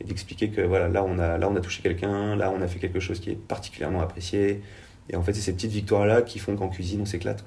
et 0.00 0.04
d'expliquer 0.04 0.50
que 0.50 0.60
voilà, 0.60 0.88
là 0.88 1.04
on, 1.04 1.18
a, 1.18 1.38
là 1.38 1.48
on 1.48 1.56
a 1.56 1.60
touché 1.60 1.82
quelqu'un, 1.82 2.36
là 2.36 2.52
on 2.54 2.60
a 2.60 2.66
fait 2.66 2.78
quelque 2.78 3.00
chose 3.00 3.20
qui 3.20 3.30
est 3.30 3.36
particulièrement 3.40 4.00
apprécié. 4.00 4.62
Et 5.10 5.16
en 5.16 5.22
fait, 5.22 5.32
c'est 5.32 5.40
ces 5.40 5.54
petites 5.54 5.72
victoires-là 5.72 6.22
qui 6.22 6.38
font 6.38 6.56
qu'en 6.56 6.68
cuisine 6.68 7.00
on 7.00 7.06
s'éclate. 7.06 7.44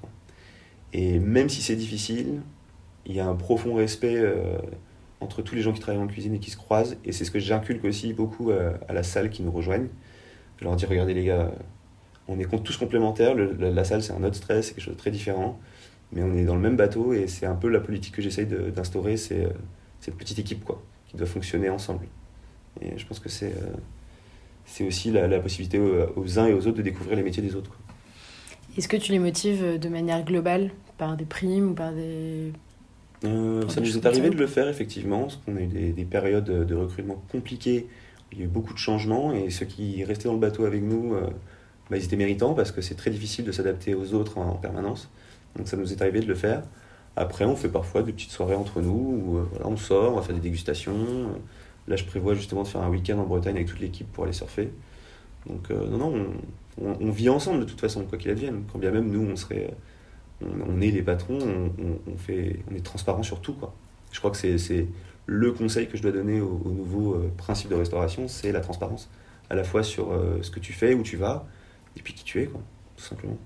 Et 0.94 1.20
même 1.20 1.50
si 1.50 1.62
c'est 1.62 1.76
difficile, 1.76 2.42
il 3.06 3.16
y 3.16 3.20
a 3.20 3.28
un 3.28 3.36
profond 3.36 3.74
respect 3.74 4.18
euh, 4.18 4.58
entre 5.20 5.42
tous 5.42 5.56
les 5.56 5.62
gens 5.62 5.74
qui 5.74 5.80
travaillent 5.80 6.02
en 6.02 6.08
cuisine 6.08 6.34
et 6.36 6.40
qui 6.40 6.52
se 6.52 6.58
croisent. 6.58 6.98
Et 7.06 7.12
c'est 7.12 7.26
ce 7.26 7.32
que 7.32 7.40
j'inculque 7.40 7.84
aussi 7.84 8.14
beaucoup 8.14 8.52
euh, 8.52 8.74
à, 8.88 8.94
la 8.94 9.04
salle 9.04 9.30
qui 9.30 9.44
nous 9.44 9.52
rejoignent. 9.52 9.90
Je 10.58 10.66
leur 10.66 10.76
dis 10.76 10.86
regardez 10.86 11.14
les 11.14 11.26
gars, 11.26 11.52
on 12.28 12.40
est 12.40 12.64
tous 12.64 12.78
complémentaires. 12.78 13.36
la, 13.36 13.84
salle, 13.84 14.04
c'est 14.04 14.14
un 14.14 14.24
autre 14.24 14.36
stress, 14.36 14.68
c'est 14.68 14.74
quelque 14.74 14.84
chose 14.84 14.94
de 14.94 15.00
très 15.00 15.12
différent. 15.12 15.60
Mais 16.12 16.24
on 16.24 16.36
est 16.36 16.44
dans 16.44 16.56
le 16.56 16.62
même 16.62 16.76
bateau 16.76 17.14
et 17.14 17.28
c'est 17.28 17.46
un 17.46 17.56
peu 17.56 17.70
la 17.70 17.80
politique 17.80 18.14
que 18.16 18.22
j'essaye 18.22 18.46
d'instaurer 18.46 19.16
c'est 19.16 19.46
euh, 19.46 19.50
cette 20.02 20.16
petite 20.16 20.40
équipe 20.40 20.64
quoi, 20.66 20.82
qui 21.08 21.16
doit 21.16 21.28
fonctionner 21.28 21.70
ensemble. 21.70 22.08
Et 22.82 22.98
je 22.98 23.06
pense 23.06 23.20
que 23.20 23.30
c'est 23.30 23.54
c'est 24.66 24.86
aussi 24.86 25.12
la, 25.12 25.40
possibilité 25.40 25.80
aux, 25.80 26.40
uns 26.40 26.46
et 26.46 26.54
aux 26.54 26.68
autres 26.68 26.78
de 26.78 26.82
découvrir 26.82 27.18
les 27.18 27.24
métiers 27.24 27.44
des 27.44 27.56
autres. 27.56 27.78
Est-ce 28.78 28.88
que 28.88 28.96
tu 28.96 29.12
les 29.12 29.20
motives 29.20 29.80
de 29.80 29.90
manière 29.90 30.24
globale 30.24 30.72
par 30.98 31.18
des 31.18 31.26
primes 31.26 31.72
ou 31.72 31.74
par 31.74 31.92
des 31.92 32.54
euh, 33.24 33.68
ça 33.70 33.82
nous 33.82 33.98
est 33.98 34.06
arrivé 34.06 34.30
de 34.30 34.36
le 34.36 34.48
faire 34.48 34.68
effectivement, 34.68 35.22
parce 35.22 35.38
qu'on 35.38 35.56
a 35.56 35.62
eu 35.62 35.68
des, 35.68 36.06
périodes 36.06 36.46
de 36.46 36.76
recrutement 36.76 37.22
compliquées, 37.32 37.88
il 38.32 38.40
y 38.40 38.42
a 38.42 38.46
eu 38.46 38.48
beaucoup 38.48 38.74
de 38.74 38.80
changements, 38.80 39.34
et 39.34 39.50
ceux 39.50 39.66
qui 39.66 40.04
restaient 40.04 40.28
dans 40.28 40.34
le 40.34 40.40
bateau 40.40 40.66
avec 40.66 40.82
nous, 40.82 41.14
euh, 41.14 41.28
bah, 41.90 41.98
ils 41.98 42.04
étaient 42.04 42.16
méritants, 42.16 42.54
parce 42.54 42.72
que 42.72 42.82
c'est 42.82 42.96
très 42.96 43.12
difficile 43.12 43.46
de 43.46 43.52
s'adapter 43.52 43.94
aux 43.94 44.14
autres 44.14 44.38
en, 44.38 44.56
permanence. 44.56 45.10
Donc 45.56 45.68
ça 45.68 45.78
nous 45.78 45.92
est 45.92 46.02
arrivé 46.02 46.22
de 46.22 46.28
le 46.28 46.36
faire. 46.36 46.64
Après, 47.16 47.46
on 47.46 47.56
fait 47.56 47.70
parfois 47.70 48.04
des 48.04 48.14
petites 48.14 48.32
soirées 48.32 48.56
entre 48.56 48.82
nous, 48.82 49.22
où 49.24 49.38
euh, 49.38 49.48
voilà, 49.52 49.68
on 49.68 49.78
sort, 49.78 50.14
on 50.14 50.16
va 50.16 50.22
faire 50.24 50.36
des 50.36 50.42
dégustations. 50.42 50.96
Là, 51.88 51.96
je 51.98 52.06
prévois 52.06 52.34
justement 52.34 52.64
de 52.64 52.68
faire 52.68 52.82
un 52.82 52.90
week-end 52.90 53.20
en 53.20 53.26
Bretagne 53.26 53.56
avec 53.56 53.68
toute 53.68 53.82
l'équipe 53.82 54.12
pour 54.12 54.24
aller 54.24 54.34
surfer. 54.34 54.72
Donc 55.48 55.72
non, 55.72 55.98
non, 55.98 56.28
on, 56.82 56.98
on, 57.02 57.12
vit 57.12 57.28
ensemble 57.28 57.62
de 57.62 57.66
toute 57.66 57.82
façon, 57.82 58.06
quoi 58.06 58.20
qu'il 58.20 58.30
advienne. 58.30 58.64
Quand 58.72 58.78
bien 58.78 58.92
même 58.92 59.10
nous, 59.10 59.28
on 59.30 59.36
serait 59.36 59.72
on, 60.68 60.82
est 60.82 60.92
les 60.92 61.02
patrons, 61.02 61.40
on, 62.08 62.18
fait, 62.18 62.60
on 62.70 62.76
est 62.76 62.84
transparent 62.84 63.24
sur 63.24 63.42
tout. 63.42 63.54
Quoi. 63.54 63.74
Je 64.12 64.20
crois 64.20 64.32
que 64.32 64.38
c'est 64.38 64.88
le 65.26 65.52
conseil 65.52 65.88
que 65.88 65.98
je 65.98 66.02
dois 66.02 66.12
donner 66.12 66.42
aux, 66.42 66.60
nouveaux 66.66 67.14
euh, 67.16 67.32
principes 67.38 67.70
de 67.70 67.76
restauration, 67.76 68.28
c'est 68.28 68.52
la 68.52 68.60
transparence. 68.60 69.10
À 69.50 69.56
la 69.56 69.64
fois 69.64 69.84
sur 69.84 70.12
euh, 70.12 70.40
ce 70.42 70.52
que 70.52 70.60
tu 70.60 70.74
fais, 70.74 70.94
où 70.94 71.04
tu 71.04 71.18
vas, 71.18 71.46
et 71.96 72.02
puis 72.02 72.14
qui 72.14 72.24
tu 72.24 72.42
es, 72.42 72.46
quoi, 72.46 72.62
tout 72.98 73.04
simplement. 73.04 73.38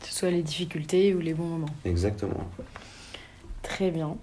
Que 0.00 0.06
ce 0.06 0.14
soit 0.14 0.30
les 0.30 0.42
difficultés 0.42 1.14
ou 1.14 1.20
les 1.20 1.34
bons 1.34 1.46
moments. 1.46 1.74
Exactement. 1.84 2.48
Très 3.62 3.90
bien. 3.90 4.16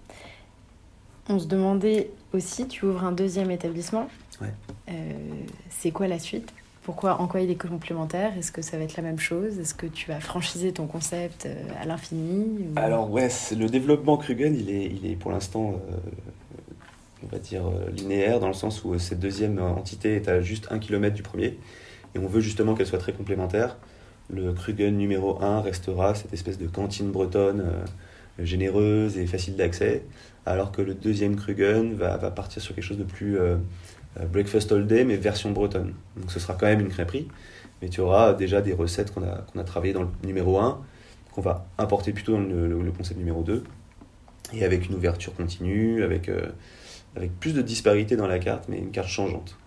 On 1.30 1.40
se 1.40 1.48
demandait 1.48 2.10
aussi, 2.34 2.68
tu 2.68 2.86
ouvres 2.86 3.04
un 3.04 3.12
deuxième 3.12 3.52
établissement. 3.52 4.10
Ouais. 4.42 4.54
Euh, 4.90 5.14
c'est 5.70 5.92
quoi 5.92 6.08
la 6.08 6.20
suite? 6.20 6.54
Pourquoi, 6.84 7.22
en 7.22 7.28
quoi 7.28 7.42
il 7.42 7.50
est 7.50 7.56
complémentaire? 7.56 8.38
Est-ce 8.38 8.52
que 8.52 8.62
ça 8.62 8.78
va 8.78 8.84
être 8.84 8.98
la 8.98 9.04
même 9.04 9.20
chose? 9.20 9.58
Est-ce 9.58 9.74
que 9.74 9.86
tu 9.86 10.10
vas 10.10 10.20
franchiser 10.20 10.74
ton 10.74 10.86
concept 10.86 11.46
euh, 11.46 11.56
à 11.82 11.86
l'infini 11.86 12.66
Alors 12.76 13.10
ouais, 13.10 13.30
le 13.58 13.68
développement 13.68 14.18
Krugen, 14.18 14.54
il 14.54 14.70
est, 14.70 14.86
il 14.86 15.10
est 15.10 15.16
pour 15.16 15.32
l'instant, 15.32 15.80
euh, 15.90 15.96
on 17.24 17.28
va 17.28 17.40
dire, 17.40 17.66
euh, 17.66 17.90
linéaire, 17.90 18.42
dans 18.42 18.48
le 18.48 18.54
sens 18.54 18.84
où 18.84 18.98
cette 19.00 19.20
deuxième 19.20 19.60
entité 19.60 20.16
est 20.16 20.28
à 20.28 20.42
juste 20.42 20.68
un 20.72 20.80
kilomètre 20.80 21.16
du 21.16 21.24
premier. 21.24 21.58
Et 22.16 22.20
on 22.20 22.28
veut 22.28 22.42
justement 22.42 22.76
qu'elle 22.76 22.88
soit 22.88 23.00
très 23.00 23.14
complémentaire. 23.14 23.78
Le 24.30 24.52
Krugen 24.52 24.98
numéro 24.98 25.42
1 25.42 25.62
restera 25.62 26.16
cette 26.16 26.34
espèce 26.34 26.58
de 26.58 26.68
cantine 26.68 27.12
bretonne 27.12 27.66
généreuse 28.40 29.18
et 29.18 29.26
facile 29.26 29.56
d'accès, 29.56 30.04
alors 30.46 30.72
que 30.72 30.82
le 30.82 30.94
deuxième 30.94 31.36
Krugen 31.36 31.94
va, 31.94 32.18
va, 32.18 32.32
partir 32.32 32.62
sur 32.62 32.74
quelque 32.76 32.84
chose 32.84 32.98
de 32.98 33.04
plus 33.04 33.38
breakfast 34.32 34.72
all 34.72 34.86
day, 34.86 35.04
mais 35.04 35.18
version 35.18 35.52
bretonne. 35.52 35.94
Donc 36.18 36.32
ce 36.32 36.40
sera 36.40 36.54
quand 36.54 36.66
même 36.66 36.82
une 36.82 36.90
crêperie, 36.90 37.28
mais 37.82 37.90
tu 37.90 38.02
auras 38.02 38.34
déjà 38.34 38.62
des 38.62 38.74
recettes 38.74 39.14
qu'on 39.14 39.24
a, 39.24 39.46
qu'on 39.52 39.60
a 39.60 39.64
travaillées 39.64 39.94
dans 39.94 40.04
le 40.04 40.10
numéro 40.24 40.60
1, 40.60 40.82
qu'on 41.32 41.42
va 41.42 41.68
importer 41.78 42.14
plutôt 42.14 42.34
dans 42.34 42.40
le, 42.40 42.92
concept 42.92 43.20
numéro 43.20 43.42
2, 43.44 43.64
et 44.54 44.64
avec 44.64 44.88
une 44.88 44.96
ouverture 44.96 45.34
continue, 45.34 46.04
avec, 46.04 46.30
euh, 46.30 46.48
avec 47.16 47.38
plus 47.40 47.54
de 47.54 47.62
disparité 47.62 48.16
dans 48.16 48.28
la 48.28 48.40
carte, 48.40 48.66
mais 48.70 48.78
une 48.78 48.92
carte 48.92 49.10
changeante. 49.10 49.58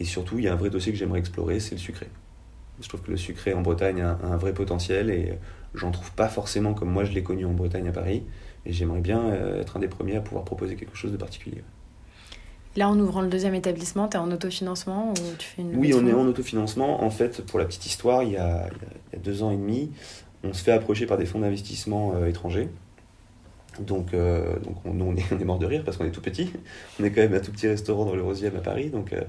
Et 0.00 0.04
surtout, 0.04 0.38
il 0.38 0.44
y 0.44 0.48
a 0.48 0.52
un 0.52 0.56
vrai 0.56 0.70
dossier 0.70 0.92
que 0.92 0.98
j'aimerais 0.98 1.20
explorer, 1.20 1.60
c'est 1.60 1.74
le 1.74 1.80
sucré. 1.80 2.08
Je 2.80 2.88
trouve 2.88 3.02
que 3.02 3.10
le 3.10 3.16
sucré 3.16 3.52
en 3.52 3.60
Bretagne 3.60 4.00
a 4.00 4.18
un, 4.24 4.36
vrai 4.36 4.54
potentiel 4.54 5.10
et 5.10 5.38
j'en 5.74 5.90
trouve 5.90 6.10
pas 6.12 6.28
forcément 6.28 6.74
comme 6.74 6.90
moi 6.90 7.04
je 7.04 7.12
l'ai 7.12 7.22
connu 7.22 7.44
en 7.44 7.52
Bretagne 7.52 7.88
à 7.88 7.92
Paris. 7.92 8.24
Et 8.64 8.72
j'aimerais 8.72 9.00
bien 9.00 9.20
euh, 9.20 9.60
être 9.60 9.76
un 9.76 9.80
des 9.80 9.88
premiers 9.88 10.16
à 10.16 10.20
pouvoir 10.20 10.44
proposer 10.44 10.76
quelque 10.76 10.96
chose 10.96 11.12
de 11.12 11.16
particulier. 11.16 11.62
Là, 12.76 12.88
en 12.88 12.98
ouvrant 12.98 13.20
le 13.20 13.28
deuxième 13.28 13.54
établissement, 13.54 14.08
tu 14.08 14.16
es 14.16 14.20
en 14.20 14.30
autofinancement 14.30 15.10
ou 15.10 15.36
tu 15.36 15.46
fais 15.46 15.62
une 15.62 15.76
Oui, 15.76 15.92
on 15.94 16.06
est 16.06 16.14
en 16.14 16.26
autofinancement. 16.26 17.04
En 17.04 17.10
fait, 17.10 17.44
pour 17.44 17.58
la 17.58 17.66
petite 17.66 17.84
histoire, 17.84 18.22
il 18.22 18.32
y, 18.32 18.36
a, 18.36 18.66
il 19.10 19.16
y, 19.16 19.20
a, 19.20 19.22
deux 19.22 19.42
ans 19.42 19.50
et 19.50 19.56
demi, 19.56 19.90
on 20.42 20.54
se 20.54 20.62
fait 20.62 20.72
approcher 20.72 21.04
par 21.04 21.18
des 21.18 21.26
fonds 21.26 21.40
d'investissement 21.40 22.14
euh, 22.14 22.28
étrangers. 22.28 22.70
Donc, 23.78 24.14
euh, 24.14 24.58
donc 24.60 24.76
on, 24.86 24.98
on, 25.00 25.14
est, 25.16 25.24
on, 25.32 25.38
est, 25.38 25.44
mort 25.44 25.58
de 25.58 25.66
rire 25.66 25.82
parce 25.84 25.98
qu'on 25.98 26.06
est 26.06 26.12
tout 26.12 26.22
petit. 26.22 26.50
On 27.00 27.04
est 27.04 27.10
quand 27.10 27.20
même 27.20 27.34
un 27.34 27.40
tout 27.40 27.52
petit 27.52 27.68
restaurant 27.68 28.06
dans 28.06 28.14
le 28.14 28.22
Rosième 28.22 28.56
à 28.56 28.60
Paris. 28.60 28.88
Donc, 28.88 29.12
euh, 29.12 29.20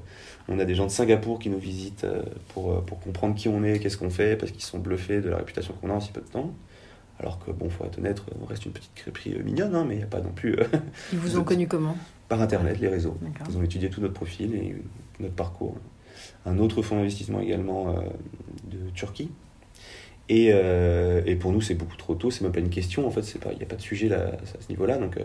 on 0.48 0.60
a 0.60 0.66
des 0.66 0.76
gens 0.76 0.86
de 0.86 0.92
Singapour 0.92 1.40
qui 1.40 1.50
nous 1.50 1.58
visitent 1.58 2.06
pour, 2.50 2.84
pour 2.84 3.00
comprendre 3.00 3.36
qui 3.36 3.48
on 3.48 3.64
est, 3.64 3.80
qu'est-ce 3.80 3.96
qu'on 3.96 4.10
fait, 4.10 4.36
parce 4.36 4.52
qu'ils 4.52 4.64
sont 4.64 4.78
bluffés 4.78 5.22
de 5.22 5.30
la 5.30 5.38
réputation 5.38 5.74
qu'on 5.80 5.90
a 5.90 5.94
en 5.94 6.02
si 6.02 6.12
peu 6.12 6.20
de 6.20 6.28
temps. 6.28 6.54
Alors 7.20 7.40
que, 7.40 7.52
bon, 7.52 7.70
faut 7.70 7.86
être 7.86 7.98
honnête, 7.98 8.22
on 8.42 8.46
reste 8.46 8.66
une 8.66 8.74
petite 8.74 8.94
crêperie 8.94 9.36
mignonne, 9.42 9.74
hein, 9.74 9.86
mais 9.88 9.96
il 9.96 10.00
n'y 10.00 10.04
a 10.04 10.08
pas 10.08 10.20
non 10.20 10.32
plus. 10.32 10.58
Ils 11.14 11.20
vous 11.20 11.38
ont 11.40 11.46
connu 11.46 11.66
comment? 11.66 11.96
Par 12.28 12.42
Internet, 12.42 12.80
les 12.80 12.88
réseaux. 12.88 13.18
Ils 13.50 13.58
ont 13.58 13.64
étudié 13.64 13.90
tout 13.90 14.02
notre 14.02 14.14
profil 14.14 14.56
et 14.56 14.76
notre 15.20 15.36
parcours. 15.36 15.76
un 16.46 16.58
autre 16.58 16.82
fonds 16.82 16.98
d'investissement 16.98 17.42
également 17.42 17.96
de 18.66 18.90
Turquie. 18.94 19.30
Et, 20.30 20.48
et, 20.48 21.36
pour 21.36 21.52
nous, 21.52 21.62
c'est 21.62 21.76
beaucoup 21.76 21.98
trop 21.98 22.16
tôt, 22.16 22.32
c'est 22.32 22.42
même 22.42 22.52
pas 22.52 22.60
une 22.60 22.70
question, 22.70 23.06
en 23.06 23.12
fait, 23.12 23.22
il 23.52 23.58
n'y 23.58 23.64
a 23.64 23.66
pas 23.66 23.76
de 23.76 23.82
sujet 23.82 24.08
là, 24.08 24.32
à 24.32 24.62
ce 24.62 24.70
niveau-là, 24.70 24.98
donc 24.98 25.20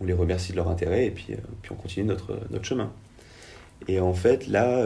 on 0.00 0.04
les 0.04 0.12
remercie 0.12 0.52
de 0.52 0.56
leur 0.56 0.68
intérêt 0.68 1.06
et 1.06 1.10
puis, 1.10 1.36
puis 1.62 1.72
on 1.72 1.76
continue 1.76 2.06
notre, 2.06 2.38
notre 2.50 2.64
chemin. 2.64 2.92
Et 3.88 4.00
en 4.00 4.14
fait, 4.14 4.48
là, 4.48 4.84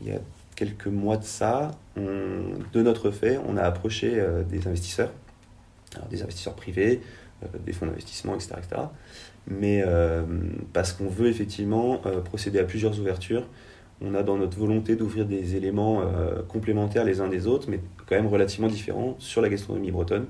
il 0.00 0.08
y 0.08 0.12
a 0.12 0.18
quelques 0.56 0.88
mois 0.88 1.16
de 1.16 1.24
ça, 1.24 1.70
de 1.96 2.82
notre 2.82 3.10
fait, 3.10 3.38
on 3.46 3.56
a 3.56 3.62
approché 3.62 4.22
des 4.48 4.66
investisseurs, 4.66 5.12
des 6.10 6.22
investisseurs 6.22 6.54
privés, 6.54 7.00
des 7.64 7.72
fonds 7.72 7.86
d'investissement, 7.86 8.34
etc., 8.34 8.54
etc 8.58 8.82
mais 9.46 9.82
euh, 9.84 10.22
parce 10.72 10.92
qu'on 10.92 11.08
veut 11.08 11.28
effectivement 11.28 12.00
euh, 12.06 12.20
procéder 12.20 12.58
à 12.58 12.64
plusieurs 12.64 12.98
ouvertures. 12.98 13.46
On 14.00 14.14
a 14.14 14.22
dans 14.22 14.38
notre 14.38 14.58
volonté 14.58 14.96
d'ouvrir 14.96 15.26
des 15.26 15.56
éléments 15.56 16.02
euh, 16.02 16.42
complémentaires 16.42 17.04
les 17.04 17.20
uns 17.20 17.28
des 17.28 17.46
autres, 17.46 17.68
mais 17.68 17.80
quand 18.06 18.16
même 18.16 18.28
relativement 18.28 18.68
différents 18.68 19.16
sur 19.18 19.42
la 19.42 19.48
gastronomie 19.48 19.90
bretonne. 19.90 20.26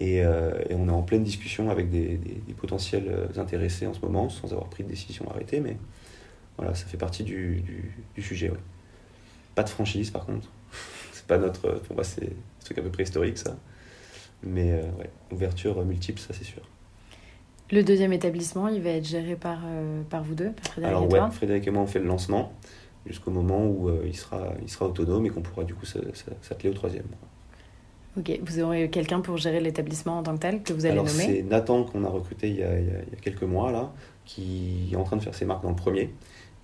Et, 0.00 0.22
on 0.70 0.88
est 0.88 0.92
en 0.92 1.02
pleine 1.02 1.24
discussion 1.24 1.70
avec 1.70 1.90
des, 1.90 2.20
potentiels 2.56 3.28
intéressés 3.36 3.84
en 3.84 3.92
ce 3.92 4.00
moment, 4.00 4.28
sans 4.28 4.52
avoir 4.52 4.68
pris 4.68 4.84
de 4.84 4.88
décision 4.88 5.28
arrêtée, 5.28 5.58
mais 5.58 5.76
voilà, 6.56 6.72
ça 6.76 6.86
fait 6.86 6.96
partie 6.96 7.24
du, 7.24 7.64
sujet. 8.16 8.52
Pas 9.56 9.64
de 9.64 9.68
franchise 9.68 10.10
par 10.10 10.24
contre. 10.24 10.48
c'est 11.12 11.26
pas 11.26 11.38
notre. 11.38 11.80
Pour 11.80 11.96
moi, 11.96 12.04
c'est 12.04 12.26
un 12.26 12.64
truc 12.64 12.78
un 12.78 12.82
peu 12.82 12.90
préhistorique 12.90 13.38
ça. 13.38 13.56
Mais 14.44 14.74
ouais, 14.98 15.10
ouverture 15.32 15.84
multiple, 15.84 16.20
ça 16.20 16.32
c'est 16.32 16.44
sûr. 16.44 16.62
Le 17.70 17.82
deuxième 17.82 18.12
établissement, 18.12 18.68
il 18.68 18.80
va 18.80 18.90
être 18.90 19.06
géré 19.06 19.36
par, 19.36 19.58
euh, 19.66 20.02
par 20.08 20.22
vous 20.22 20.34
deux, 20.34 20.50
par 20.50 20.72
Frédéric 20.72 20.96
Alors, 20.96 21.04
et 21.04 21.20
ouais, 21.20 21.30
Frédéric 21.30 21.66
et 21.66 21.70
moi, 21.70 21.82
on 21.82 21.86
fait 21.86 21.98
le 21.98 22.06
lancement 22.06 22.52
jusqu'au 23.06 23.30
moment 23.30 23.66
où 23.66 23.88
euh, 23.88 24.04
il, 24.06 24.16
sera, 24.16 24.54
il 24.62 24.68
sera 24.68 24.86
autonome 24.86 25.26
et 25.26 25.30
qu'on 25.30 25.42
pourra 25.42 25.64
du 25.64 25.74
coup 25.74 25.86
s'atteler 25.86 26.70
au 26.70 26.74
troisième. 26.74 27.06
Ok, 28.18 28.40
vous 28.42 28.60
aurez 28.60 28.90
quelqu'un 28.90 29.20
pour 29.20 29.36
gérer 29.36 29.60
l'établissement 29.60 30.18
en 30.18 30.22
tant 30.22 30.34
que 30.34 30.40
tel 30.40 30.62
que 30.62 30.72
vous 30.72 30.86
allez 30.86 30.92
Alors, 30.92 31.04
nommer 31.04 31.24
C'est 31.24 31.42
Nathan 31.42 31.84
qu'on 31.84 32.04
a 32.04 32.08
recruté 32.08 32.48
il 32.48 32.56
y 32.56 32.62
a, 32.62 32.78
il 32.78 32.86
y 32.86 32.90
a, 32.90 33.20
quelques 33.20 33.42
mois 33.42 33.70
là, 33.70 33.92
qui 34.24 34.88
est 34.92 34.96
en 34.96 35.04
train 35.04 35.16
de 35.16 35.22
faire 35.22 35.34
ses 35.34 35.44
marques 35.44 35.62
dans 35.62 35.70
le 35.70 35.76
premier 35.76 36.10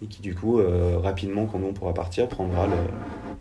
et 0.02 0.06
qui 0.06 0.20
du 0.22 0.34
coup 0.34 0.58
euh, 0.58 0.98
rapidement 0.98 1.46
quand 1.46 1.58
nous 1.58 1.68
on 1.68 1.72
pourra 1.72 1.94
partir 1.94 2.28
prendra 2.28 2.68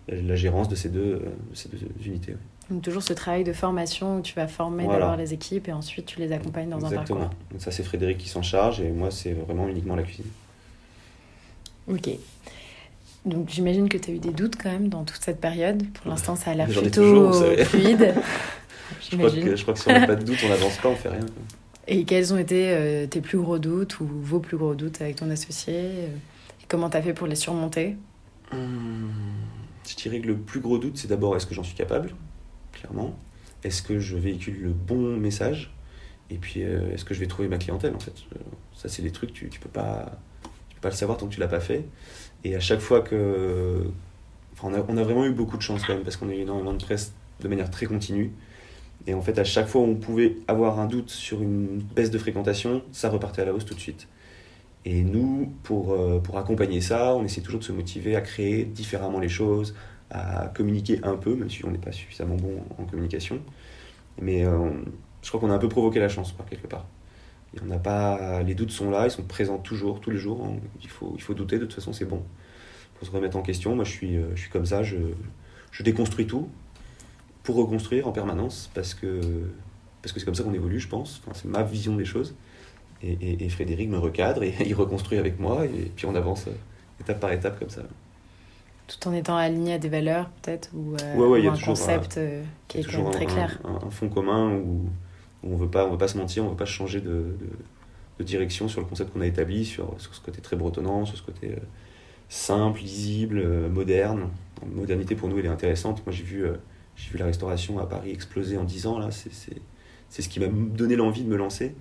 la 0.08 0.36
gérance 0.36 0.70
de 0.70 0.76
ces 0.76 0.90
deux, 0.90 1.22
ces 1.54 1.70
deux 1.70 1.78
unités. 2.06 2.36
Donc 2.70 2.82
toujours 2.82 3.04
ce 3.04 3.14
travail 3.14 3.44
de 3.44 3.54
formation 3.54 4.18
où 4.18 4.22
tu 4.22 4.34
vas 4.36 4.48
former 4.48 4.88
d'abord 4.88 5.16
les 5.16 5.34
équipes 5.34 5.68
et 5.68 5.74
ensuite 5.74 6.06
tu 6.06 6.20
les 6.20 6.32
accompagnes 6.32 6.70
dans 6.70 6.78
un 6.78 6.90
parcours. 6.90 7.18
Exactement. 7.18 7.30
Ça 7.58 7.72
c'est 7.72 7.84
Frédéric 7.84 8.18
qui 8.18 8.30
s'en 8.30 8.42
charge 8.42 8.82
et 8.82 8.90
moi 8.90 9.12
c'est 9.12 9.34
vraiment 9.34 9.68
uniquement 9.68 9.96
la 9.96 10.04
cuisine. 10.04 10.26
Ok. 11.88 12.10
Donc 13.26 13.50
j'imagine 13.50 13.90
que 13.90 13.98
tu 13.98 14.12
as 14.12 14.14
eu 14.14 14.20
des 14.20 14.32
doutes 14.32 14.56
quand 14.62 14.72
même 14.72 14.90
dans 14.90 15.04
toute 15.04 15.22
cette 15.22 15.40
période. 15.40 15.84
Pour 15.94 16.10
l'instant 16.10 16.36
ça 16.36 16.52
a 16.52 16.54
l'air 16.54 16.68
plutôt 16.68 17.34
fluide. 17.66 18.14
je, 19.12 19.18
crois 19.18 19.30
que, 19.30 19.56
je 19.56 19.62
crois 19.62 19.74
que 19.74 19.80
si 19.80 19.90
on 19.90 19.94
n'a 19.94 20.08
pas 20.08 20.16
de 20.16 20.24
doutes 20.24 20.40
on 20.46 20.50
n'avance 20.50 20.78
pas, 20.78 20.90
on 20.90 20.96
fait 20.96 21.10
rien. 21.10 21.26
Et 21.88 22.06
quels 22.06 22.34
ont 22.34 22.38
été 22.38 22.70
euh, 22.70 23.08
tes 23.08 23.20
plus 23.20 23.38
gros 23.38 23.60
doutes 23.60 24.00
ou 24.00 24.08
vos 24.08 24.40
plus 24.40 24.56
gros 24.56 24.74
doutes 24.74 25.02
avec 25.02 25.18
ton 25.18 25.30
associé 25.30 25.76
euh, 25.76 26.08
comment 26.74 26.90
tu 26.90 26.98
as 26.98 27.04
fait 27.04 27.14
pour 27.14 27.28
les 27.28 27.36
surmonter? 27.36 27.98
Hum, 28.52 29.12
Je 29.88 29.96
dirais 29.96 30.20
que 30.22 30.26
le 30.26 30.38
plus 30.38 30.60
gros 30.60 30.80
doute 30.80 30.98
c'est 30.98 31.08
d'abord 31.08 31.36
est-ce 31.36 31.46
que 31.46 31.54
j'en 31.54 31.62
suis 31.62 31.76
capable? 31.76 32.16
Clairement. 32.72 33.16
Est-ce 33.64 33.84
que 33.84 34.00
je 34.00 34.18
véhicule 34.18 34.60
le 34.60 34.70
bon 34.72 35.16
message? 35.18 35.72
Et 36.32 36.38
puis, 36.38 36.64
euh, 36.64 36.92
est-ce 36.92 37.06
que 37.06 37.14
je 37.14 37.20
vais 37.20 37.28
trouver 37.28 37.48
ma 37.48 37.60
clientèle, 37.60 37.94
en 37.94 38.00
fait? 38.00 38.24
Euh, 38.36 38.40
Ça, 38.74 38.90
c'est 38.90 39.04
des 39.04 39.12
trucs, 39.12 39.34
tu, 39.34 39.50
tu 39.50 39.60
peux 39.60 39.70
pas, 39.70 40.18
tu 40.70 40.76
peux 40.76 40.82
pas 40.82 40.90
le 40.90 40.96
savoir 40.96 41.20
tant 41.20 41.28
que 41.28 41.34
tu 41.36 41.40
l'as 41.40 41.48
pas 41.48 41.60
fait. 41.60 41.86
Et 42.44 42.56
à 42.56 42.60
chaque 42.60 42.80
fois 42.80 43.02
que... 43.02 43.84
Enfin, 44.54 44.70
on 44.72 44.74
a, 44.74 44.84
on 44.88 44.98
a 44.98 45.04
vraiment 45.04 45.26
eu 45.26 45.32
beaucoup 45.32 45.58
de 45.58 45.62
chance 45.62 45.86
quand 45.86 45.94
même, 45.94 46.02
parce 46.04 46.18
qu'on 46.18 46.30
a 46.30 46.34
eu 46.34 46.40
énormément 46.40 46.74
de 46.74 46.84
presse 46.84 47.14
de 47.42 47.48
manière 47.48 47.70
très 47.70 47.86
continue. 47.86 48.32
Et 49.06 49.14
en 49.14 49.22
fait, 49.22 49.38
à 49.38 49.44
chaque 49.44 49.68
fois 49.68 49.82
où 49.82 49.86
on 49.86 49.96
pouvait 49.96 50.38
avoir 50.48 50.80
un 50.80 50.88
doute 50.88 51.12
sur 51.12 51.44
une 51.44 51.84
baisse 51.96 52.10
de 52.10 52.18
fréquentation, 52.18 52.82
ça 52.92 53.10
repartait 53.10 53.44
à 53.44 53.46
la 53.46 53.54
hausse 53.54 53.66
tout 53.66 53.76
de 53.76 53.80
suite. 53.80 54.08
Et 54.86 55.04
nous, 55.04 55.54
pour, 55.64 55.94
euh, 55.94 56.20
pour 56.20 56.38
accompagner 56.38 56.82
ça, 56.82 57.16
on 57.16 57.24
essaie 57.24 57.42
toujours 57.42 57.60
de 57.60 57.66
se 57.66 57.72
motiver 57.72 58.16
à 58.16 58.22
créer 58.22 58.66
différemment 58.66 59.20
les 59.20 59.30
choses, 59.30 59.76
à 60.10 60.48
communiquer 60.48 61.00
un 61.04 61.16
peu, 61.16 61.36
même 61.36 61.50
si 61.50 61.64
on 61.66 61.72
n'est 61.72 61.78
pas 61.78 61.92
suffisamment 61.92 62.36
bon 62.36 62.64
en 62.78 62.84
communication. 62.84 63.40
Mais 64.22 64.46
euh, 64.46 64.70
je 65.22 65.30
crois 65.30 65.40
qu'on 65.40 65.50
a 65.52 65.54
un 65.54 65.60
peu 65.60 65.70
provoqué 65.70 66.00
la 66.00 66.10
chance, 66.10 66.34
quoi, 66.34 66.46
quelque 66.50 66.68
part. 66.68 66.86
On 67.62 67.66
n'a 67.66 67.78
pas, 67.78 68.42
les 68.42 68.56
doutes 68.56 68.72
sont 68.72 68.90
là, 68.90 69.06
ils 69.06 69.12
sont 69.12 69.24
présents 69.24 69.60
toujours, 69.60 70.02
tous 70.02 70.10
les 70.10 70.18
jours. 70.18 70.44
Hein. 70.46 70.56
Il, 70.82 70.90
faut, 70.90 71.14
il 71.16 71.22
faut 71.22 71.34
douter, 71.34 71.60
de 71.60 71.66
toute 71.66 71.76
façon, 71.76 71.94
c'est 71.94 72.06
bon. 72.06 72.24
Il 72.96 73.00
faut 73.00 73.06
se 73.06 73.12
remettre 73.12 73.38
en 73.38 73.42
question. 73.42 73.76
Moi, 73.76 73.86
je 73.86 73.92
suis, 73.92 74.18
euh, 74.18 74.36
je 74.36 74.42
suis 74.42 74.50
comme 74.50 74.66
ça, 74.66 74.84
je, 74.84 74.98
je 75.72 75.84
déconstruis 75.84 76.26
tout 76.26 76.50
pour 77.44 77.56
reconstruire 77.56 78.08
en 78.08 78.12
permanence, 78.12 78.72
parce 78.74 78.94
que 78.94 79.22
parce 80.02 80.12
que 80.12 80.20
c'est 80.20 80.26
comme 80.26 80.36
ça 80.36 80.44
qu'on 80.44 80.54
évolue, 80.54 80.80
je 80.82 80.90
pense. 80.90 81.22
C'est 81.34 81.48
ma 81.48 81.64
vision 81.64 81.96
des 81.96 82.04
choses. 82.04 82.36
Et, 83.04 83.44
et, 83.44 83.50
Frédéric 83.50 83.90
me 83.90 83.98
recadre 83.98 84.44
et 84.44 84.56
il 84.66 84.74
reconstruit 84.74 85.18
avec 85.18 85.40
moi, 85.40 85.66
et 85.66 85.92
puis 85.96 86.06
on 86.06 86.16
avance 86.16 86.48
euh, 86.48 86.52
étape 87.02 87.20
par 87.20 87.32
étape 87.34 87.60
comme 87.60 87.70
ça 87.70 87.82
tout 88.88 89.08
en 89.08 89.14
étant 89.14 89.38
aligné 89.38 89.74
à 89.74 89.78
des 89.78 89.90
valeurs 89.90 90.30
peut-être 90.42 90.70
ou, 90.74 90.96
euh, 91.02 91.52
un 91.52 91.58
concept 91.58 92.18
euh, 92.18 92.44
qui 92.68 92.80
est 92.80 92.98
même 92.98 93.12
très 93.12 93.26
clair. 93.26 93.60
Un, 93.64 93.90
fond 93.90 94.10
commun 94.10 94.56
où, 94.56 94.90
on 95.44 95.56
veut 95.56 95.70
pas, 95.70 95.86
on 95.86 95.92
veut 95.92 95.98
pas 95.98 96.08
se 96.08 96.18
mentir, 96.18 96.44
on 96.46 96.50
veut 96.50 96.56
pas 96.56 96.66
changer 96.66 97.02
de, 97.02 97.36
de, 98.20 98.24
direction 98.24 98.68
sur 98.68 98.80
le 98.80 98.88
concept 98.88 99.12
qu'on 99.12 99.22
a 99.22 99.28
établi, 99.28 99.66
sur, 99.66 99.96
sur, 100.00 100.16
ce 100.16 100.22
côté 100.22 100.42
très 100.42 100.56
bretonnant, 100.56 101.06
sur 101.06 101.18
ce 101.18 101.24
côté 101.24 101.52
euh, 101.52 101.60
simple, 102.30 102.80
lisible, 102.80 103.70
moderne. 103.70 104.30
La 104.62 104.68
modernité 104.68 105.16
pour 105.16 105.28
nous 105.28 105.40
elle 105.40 105.46
est 105.46 105.50
intéressante. 105.50 106.06
Moi 106.06 106.14
j'ai 106.14 106.24
vu, 106.24 106.46
j'ai 106.96 107.12
vu 107.12 107.18
la 107.18 107.26
restauration 107.26 107.80
à 107.80 107.86
Paris 107.86 108.12
exploser 108.12 108.58
en 108.58 108.64
10 108.64 108.88
ans 108.88 109.00
là, 109.00 109.10
c'est 109.12 110.22
ce 110.22 110.30
qui 110.30 110.40
m'a 110.40 110.48
donné 110.48 110.96
l'envie 110.96 111.24
de 111.24 111.30
me 111.30 111.38
lancer. 111.38 111.76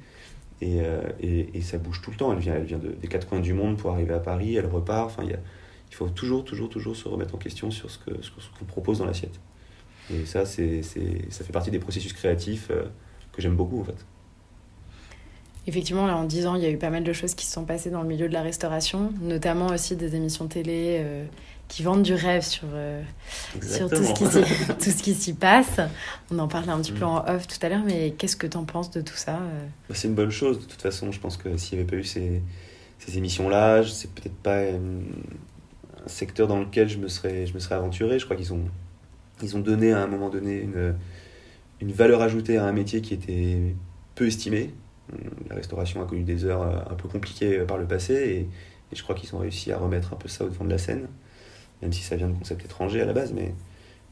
Et, 0.62 0.78
et, 1.20 1.58
et, 1.58 1.60
ça 1.60 1.76
bouge 1.76 2.00
tout 2.02 2.12
le 2.12 2.16
temps. 2.16 2.32
Elle 2.32 2.38
vient, 2.38 2.54
elle 2.54 2.64
vient 2.64 2.78
des 2.78 3.08
quatre 3.08 3.26
coins 3.26 3.40
du 3.40 3.52
monde 3.52 3.76
pour 3.76 3.90
arriver 3.90 4.14
à 4.14 4.20
Paris, 4.20 4.54
elle 4.54 4.66
repart. 4.66 5.06
Enfin, 5.06 5.24
il 5.24 5.94
faut 5.94 6.08
toujours, 6.08 6.44
toujours, 6.44 6.68
toujours 6.68 6.94
se 6.94 7.08
remettre 7.08 7.34
en 7.34 7.38
question 7.38 7.70
sur 7.70 7.90
ce 7.90 7.98
qu'on 7.98 8.22
ce 8.22 8.30
qu'on 8.30 8.64
propose 8.64 8.98
dans 8.98 9.06
l'assiette. 9.06 9.40
Et 10.10 10.26
ça, 10.26 10.46
c'est, 10.46 10.82
ça 10.82 11.44
fait 11.44 11.52
partie 11.52 11.70
des 11.70 11.78
processus 11.78 12.12
créatifs 12.12 12.68
euh, 12.70 12.84
que 13.32 13.40
j'aime 13.40 13.56
beaucoup 13.56 13.80
en 13.80 13.84
fait. 13.84 14.06
Effectivement, 15.66 16.06
là, 16.06 16.16
en 16.16 16.24
10 16.24 16.46
ans, 16.46 16.54
il 16.56 16.62
y 16.62 16.66
a 16.66 16.70
eu 16.70 16.76
pas 16.76 16.90
mal 16.90 17.04
de 17.04 17.12
choses 17.12 17.34
qui 17.34 17.46
se 17.46 17.52
sont 17.52 17.64
passées 17.64 17.90
dans 17.90 18.02
le 18.02 18.08
milieu 18.08 18.28
de 18.28 18.32
la 18.32 18.42
restauration, 18.42 19.12
notamment 19.20 19.66
aussi 19.66 19.94
des 19.94 20.16
émissions 20.16 20.48
télé 20.48 20.98
euh, 21.00 21.24
qui 21.72 21.82
vendent 21.82 22.02
du 22.02 22.12
rêve 22.12 22.42
sur, 22.42 22.68
euh, 22.74 23.02
sur 23.62 23.88
tout, 23.90 24.04
ce 24.04 25.02
qui 25.02 25.14
s'y 25.14 25.32
passe. 25.32 25.80
On 26.30 26.38
en 26.38 26.46
parlait 26.46 26.70
un 26.70 26.78
petit 26.82 26.92
peu 26.92 27.06
mm. 27.06 27.08
en 27.08 27.24
off 27.26 27.46
tout 27.46 27.56
à 27.64 27.70
l'heure, 27.70 27.82
mais 27.82 28.10
qu'est-ce 28.10 28.36
que 28.36 28.46
tu 28.46 28.58
en 28.58 28.64
penses 28.64 28.90
de 28.90 29.00
tout 29.00 29.16
ça 29.16 29.40
bah, 29.88 29.94
C'est 29.94 30.08
une 30.08 30.14
bonne 30.14 30.30
chose, 30.30 30.58
de 30.58 30.64
toute 30.66 30.82
façon. 30.82 31.10
Je 31.12 31.18
pense 31.18 31.38
que 31.38 31.56
s'il 31.56 31.78
n'y 31.78 31.84
avait 31.84 31.90
pas 31.90 31.96
eu 31.96 32.04
ces, 32.04 32.42
ces 32.98 33.16
émissions-là, 33.16 33.84
c'est 33.84 34.10
peut-être 34.10 34.36
pas 34.36 34.58
un 34.64 36.08
secteur 36.08 36.46
dans 36.46 36.60
lequel 36.60 36.90
je 36.90 36.98
me 36.98 37.08
serais, 37.08 37.46
je 37.46 37.54
me 37.54 37.58
serais 37.58 37.76
aventuré. 37.76 38.18
Je 38.18 38.26
crois 38.26 38.36
qu'ils 38.36 38.52
ont, 38.52 38.64
ils 39.42 39.56
ont 39.56 39.60
donné 39.60 39.94
à 39.94 40.02
un 40.02 40.06
moment 40.08 40.28
donné 40.28 40.60
une, 40.60 40.94
une 41.80 41.92
valeur 41.92 42.20
ajoutée 42.20 42.58
à 42.58 42.66
un 42.66 42.72
métier 42.72 43.00
qui 43.00 43.14
était 43.14 43.74
peu 44.14 44.26
estimé. 44.26 44.74
La 45.48 45.56
restauration 45.56 46.02
a 46.02 46.06
connu 46.06 46.22
des 46.22 46.44
heures 46.44 46.62
un 46.90 46.94
peu 46.96 47.08
compliquées 47.08 47.60
par 47.60 47.78
le 47.78 47.86
passé 47.86 48.14
et, 48.14 48.48
je 48.94 49.02
crois 49.02 49.14
qu'ils 49.14 49.34
ont 49.34 49.38
réussi 49.38 49.72
à 49.72 49.78
remettre 49.78 50.12
un 50.12 50.16
peu 50.16 50.28
ça 50.28 50.44
au 50.44 50.50
devant 50.50 50.66
de 50.66 50.70
la 50.70 50.76
scène, 50.76 51.08
même 51.82 51.92
si 51.92 52.02
ça 52.02 52.16
vient 52.16 52.28
de 52.28 52.38
concepts 52.38 52.64
étrangers 52.64 53.02
à 53.02 53.04
la 53.04 53.12
base. 53.12 53.32
Mais, 53.32 53.54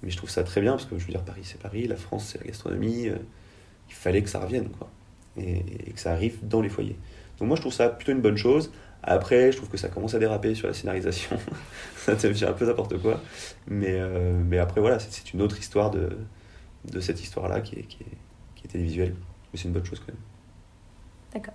mais 0.03 0.11
je 0.11 0.17
trouve 0.17 0.31
ça 0.31 0.43
très 0.43 0.61
bien 0.61 0.73
parce 0.73 0.85
que 0.85 0.99
je 0.99 1.07
veux 1.07 1.13
dire, 1.13 1.23
Paris 1.23 1.43
c'est 1.45 1.61
Paris, 1.61 1.87
la 1.87 1.97
France 1.97 2.31
c'est 2.33 2.39
la 2.39 2.47
gastronomie. 2.47 3.09
Euh, 3.09 3.17
il 3.89 3.95
fallait 3.95 4.23
que 4.23 4.29
ça 4.29 4.39
revienne 4.39 4.69
quoi, 4.69 4.89
et, 5.37 5.63
que 5.93 5.99
ça 5.99 6.13
arrive 6.13 6.39
dans 6.43 6.61
les 6.61 6.69
foyers. 6.69 6.97
Donc 7.39 7.49
moi 7.49 7.57
je 7.57 7.63
trouve 7.63 7.73
ça 7.73 7.89
plutôt 7.89 8.13
une 8.13 8.21
bonne 8.21 8.37
chose. 8.37 8.71
Après, 9.03 9.51
je 9.51 9.57
trouve 9.57 9.71
que 9.71 9.79
ça 9.79 9.89
commence 9.89 10.13
à 10.15 10.19
déraper 10.19 10.55
sur 10.55 10.69
la 10.69 10.75
scénarisation. 10.75 11.39
ça 11.97 12.15
devient 12.15 12.45
un 12.45 12.53
peu 12.53 12.67
n'importe 12.67 12.99
quoi. 12.99 13.19
Mais, 13.67 13.95
euh, 13.95 14.39
mais 14.47 14.59
après, 14.59 14.83
voilà, 14.83 14.99
c'est 14.99 15.33
une 15.33 15.41
autre 15.41 15.59
histoire 15.59 15.91
de, 15.91 16.19
de 16.85 17.01
cette 17.01 17.23
histoire-là 17.23 17.63
qui 17.63 17.77
est, 17.77 17.83
qui, 17.85 18.03
est, 18.03 18.17
qui 18.57 18.67
est 18.67 18.69
télévisuelle. 18.69 19.15
Mais 19.53 19.59
c'est 19.59 19.69
une 19.69 19.73
bonne 19.73 19.87
chose 19.87 20.01
quand 20.01 20.13
même. 20.13 20.21
D'accord. 21.33 21.55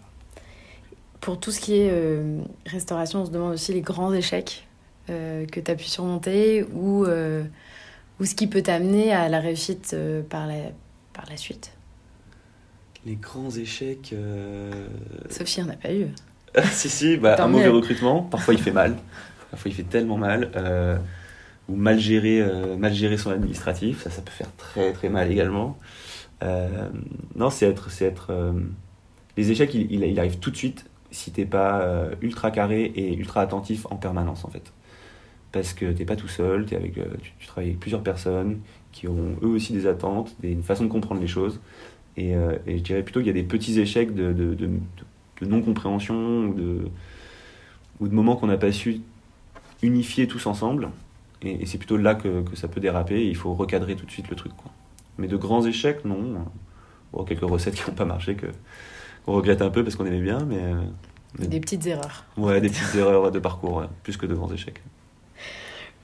Pour 1.22 1.40
tout 1.40 1.52
ce 1.52 1.60
qui 1.60 1.76
est 1.76 1.90
euh, 1.92 2.42
restauration, 2.66 3.22
on 3.22 3.26
se 3.26 3.32
demande 3.32 3.54
aussi 3.54 3.74
les 3.74 3.82
grands 3.82 4.14
échecs 4.14 4.68
que 5.08 5.60
tu 5.60 5.72
as 5.72 5.76
pu 5.76 5.86
surmonter 5.86 6.64
ou, 6.74 7.06
ou 7.06 8.26
ce 8.26 8.36
qui 8.36 8.48
peut 8.48 8.62
t'amener 8.62 9.14
à 9.14 9.30
la 9.30 9.40
réussite 9.40 9.96
par, 10.30 10.48
la, 10.48 10.56
par 11.14 11.26
la 11.30 11.38
suite. 11.38 11.72
Les 13.06 13.16
grands 13.16 13.52
échecs. 13.52 14.16
Sauf 15.30 15.48
s'il 15.48 15.64
n'y 15.64 15.70
en 15.70 15.74
a 15.74 15.78
pas 15.78 15.94
eu. 15.94 16.08
si, 16.72 16.90
si, 16.90 17.18
bah, 17.18 17.36
un 17.40 17.48
mauvais 17.48 17.68
recrutement, 17.68 18.22
parfois 18.22 18.54
il 18.54 18.60
fait 18.60 18.72
mal. 18.72 18.96
Parfois 19.52 19.72
il 19.72 19.74
fait 19.74 19.84
tellement 19.84 20.18
mal. 20.18 20.52
Euh, 20.56 20.98
ou 21.68 21.76
mal 21.76 22.00
gérer, 22.00 22.42
euh, 22.42 22.78
mal 22.78 22.94
gérer 22.94 23.18
son 23.18 23.32
administratif, 23.32 24.04
ça, 24.04 24.10
ça 24.10 24.22
peut 24.22 24.32
faire 24.32 24.54
très 24.58 24.94
très 24.94 25.10
mal 25.10 25.32
également. 25.32 25.78
Euh, 26.44 26.90
non, 27.36 27.50
c'est 27.50 27.66
être. 27.66 27.90
C'est 27.90 28.06
être 28.06 28.32
les 29.38 29.52
échecs, 29.52 29.74
il, 29.74 29.92
il, 29.92 30.20
arrive 30.20 30.40
tout 30.40 30.52
de 30.52 30.56
suite 30.56 30.86
si 31.12 31.32
t'es 31.32 31.46
pas 31.46 32.10
ultra 32.22 32.52
carré 32.52 32.84
et 32.84 33.14
ultra 33.16 33.42
attentif 33.42 33.86
en 33.90 33.96
permanence 33.96 34.46
en 34.46 34.50
fait. 34.50 34.72
Parce 35.56 35.74
que 35.74 35.90
t'es 35.94 36.04
pas 36.04 36.18
tout 36.18 36.28
seul, 36.28 36.66
es 36.70 36.76
avec, 36.76 36.98
euh, 36.98 37.06
tu, 37.40 37.48
travailles 37.48 37.70
avec 37.70 37.80
plusieurs 37.80 38.04
personnes 38.04 38.60
qui 38.92 39.08
ont 39.08 39.38
eux 39.42 39.48
aussi 39.48 39.72
des 39.72 39.88
attentes, 39.88 40.36
des, 40.42 40.52
une 40.52 40.64
façon 40.64 40.84
de 40.84 40.90
comprendre 40.90 41.22
les 41.22 41.30
choses. 41.30 41.62
Et, 42.18 42.36
euh, 42.36 42.58
et 42.68 42.78
je 42.78 42.84
dirais 42.84 43.04
plutôt 43.04 43.22
qu'il 43.22 43.28
y 43.28 43.30
a 43.30 43.34
des 43.34 43.44
petits 43.44 43.80
échecs 43.80 44.14
de, 44.14 44.34
de, 44.34 44.54
de, 44.54 44.70
de 45.40 45.46
non-compréhension 45.46 46.48
ou 46.48 46.54
de, 46.54 46.90
ou 48.02 48.10
de 48.10 48.14
moments 48.14 48.36
qu'on 48.36 48.48
n'a 48.48 48.58
pas 48.58 48.74
su 48.74 49.00
unifier 49.82 50.28
tous 50.28 50.46
ensemble. 50.46 50.90
Et, 51.42 51.62
et 51.62 51.66
c'est 51.66 51.78
plutôt 51.78 51.96
là 51.96 52.16
que, 52.16 52.42
que, 52.42 52.58
ça 52.58 52.68
peut 52.68 52.82
déraper 52.82 53.22
et 53.22 53.30
il 53.30 53.38
faut 53.38 53.54
recadrer 53.54 53.96
tout 53.96 54.06
de 54.06 54.12
suite 54.12 54.30
le 54.30 54.36
truc. 54.36 54.52
Quoi. 54.58 54.74
Mais 55.18 55.30
de 55.30 55.38
grands 55.38 55.66
échecs, 55.66 56.04
non. 56.04 56.36
Bon, 57.14 57.24
quelques 57.24 57.50
recettes 57.50 57.76
qui 57.76 57.90
n'ont 57.90 57.96
pas 57.96 58.04
marché 58.04 58.36
que, 58.36 58.48
qu'on 59.26 59.32
regrette 59.32 59.62
un 59.62 59.70
peu 59.70 59.86
parce 59.86 59.96
qu'on 59.96 60.06
aimait 60.06 60.20
bien, 60.20 60.40
mais, 60.40 60.74
mais... 61.40 61.48
Des 61.48 61.62
petites 61.62 61.88
erreurs. 61.88 62.26
Ouais, 62.36 62.60
des 62.60 62.68
petites 62.68 62.96
erreurs 62.96 63.32
de 63.32 63.40
parcours, 63.40 63.78
ouais, 63.78 63.88
plus 64.04 64.18
que 64.18 64.26
de 64.26 64.36
grands 64.36 64.52
échecs. 64.52 64.82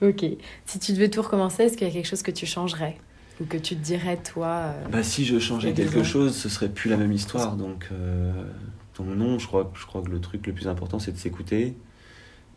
Ok. 0.01 0.25
Si 0.65 0.79
tu 0.79 0.93
devais 0.93 1.09
tout 1.09 1.21
recommencer, 1.21 1.63
est-ce 1.63 1.77
qu'il 1.77 1.87
y 1.87 1.89
a 1.89 1.93
quelque 1.93 2.07
chose 2.07 2.23
que 2.23 2.31
tu 2.31 2.45
changerais 2.45 2.97
Ou 3.39 3.45
que 3.45 3.57
tu 3.57 3.75
te 3.75 3.83
dirais, 3.83 4.17
toi 4.17 4.47
euh, 4.47 4.87
Bah, 4.89 5.03
si 5.03 5.25
je 5.25 5.37
changeais 5.39 5.73
quelque 5.73 6.03
chose, 6.03 6.35
ce 6.35 6.49
serait 6.49 6.69
plus 6.69 6.89
la 6.89 6.97
même 6.97 7.11
histoire. 7.11 7.55
Donc, 7.55 7.87
euh, 7.91 8.31
donc 8.97 9.07
non, 9.07 9.37
je 9.37 9.47
crois, 9.47 9.71
je 9.75 9.85
crois 9.85 10.01
que 10.01 10.09
le 10.09 10.19
truc 10.19 10.47
le 10.47 10.53
plus 10.53 10.67
important, 10.67 10.97
c'est 10.99 11.11
de 11.11 11.17
s'écouter. 11.17 11.75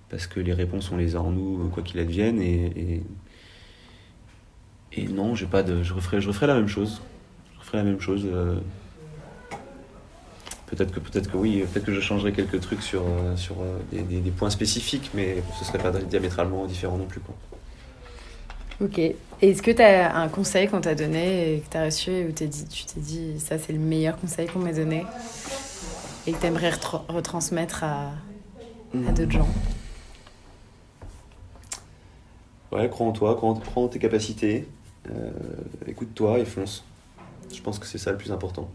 Parce 0.09 0.27
que 0.27 0.41
les 0.41 0.53
réponses, 0.53 0.91
on 0.91 0.97
les 0.97 1.17
a 1.17 1.21
en 1.21 1.33
nous, 1.33 1.69
quoi 1.69 1.83
qu'il 1.83 2.01
advienne. 2.01 2.41
Et, 2.41 3.03
et, 4.93 5.03
et 5.03 5.09
non, 5.09 5.35
j'ai 5.35 5.47
pas 5.47 5.63
de, 5.63 5.83
je, 5.83 5.93
referais 5.93 6.47
la 6.47 6.55
même 6.55 6.69
chose. 6.69 7.03
Je 7.55 7.61
referais 7.61 7.79
la 7.79 7.85
même 7.85 8.01
chose. 8.01 8.27
Euh, 8.27 8.57
peut-être 10.67 10.93
que, 10.93 11.01
peut-être 11.01 11.31
que 11.31 11.37
oui, 11.37 11.65
peut-être 11.73 11.87
que 11.87 11.93
je 11.93 12.01
changerais 12.01 12.33
quelques 12.33 12.61
trucs 12.61 12.83
sur, 12.83 13.03
euh, 13.03 13.37
sur 13.37 13.57
euh, 13.61 13.79
des, 13.93 14.03
des, 14.03 14.21
des, 14.21 14.31
points 14.31 14.51
spécifiques, 14.51 15.11
mais 15.15 15.43
ce 15.59 15.65
serait 15.65 15.79
pas 15.79 15.91
diamétralement 15.91 16.67
différent 16.67 16.97
non 16.97 17.07
plus. 17.07 17.21
Quoi. 17.21 17.35
Ok. 18.81 18.99
Est-ce 19.41 19.63
que 19.63 19.71
tu 19.71 19.83
as 19.83 20.17
un 20.17 20.29
conseil 20.29 20.69
qu'on 20.69 20.81
t'a 20.81 20.95
donné 20.95 21.55
et 21.55 21.61
que 21.61 21.71
tu 21.71 21.77
as 21.77 21.85
reçu 21.85 22.11
et 22.11 22.27
où 22.27 22.33
dit, 22.33 22.67
tu 22.67 22.85
t'es 22.87 23.01
dit 23.01 23.39
ça 23.39 23.59
c'est 23.59 23.73
le 23.73 23.79
meilleur 23.79 24.17
conseil 24.17 24.47
qu'on 24.47 24.59
m'a 24.59 24.73
donné 24.73 25.05
et 26.27 26.33
que 26.33 26.41
tu 26.41 26.47
aimerais 26.47 26.73
retransmettre 27.09 27.85
à, 27.85 28.13
à 29.09 29.13
d'autres 29.13 29.33
gens? 29.33 29.49
Ouais, 32.73 32.89
crois 32.89 33.07
en 33.07 33.13
toi, 33.13 33.37
crois 33.37 33.51
en, 33.51 33.55
crois 33.55 33.85
en 33.85 33.89
tes 33.89 34.01
capacités, 34.01 34.67
euh, 35.11 35.31
écoute-toi 35.87 36.41
et 36.41 36.45
fonce. 36.45 36.85
Je 37.55 37.61
pense 37.63 37.79
que 37.79 37.87
c'est 37.87 37.99
ça 37.99 38.11
le 38.11 38.17
plus 38.19 38.33
important. 38.33 38.69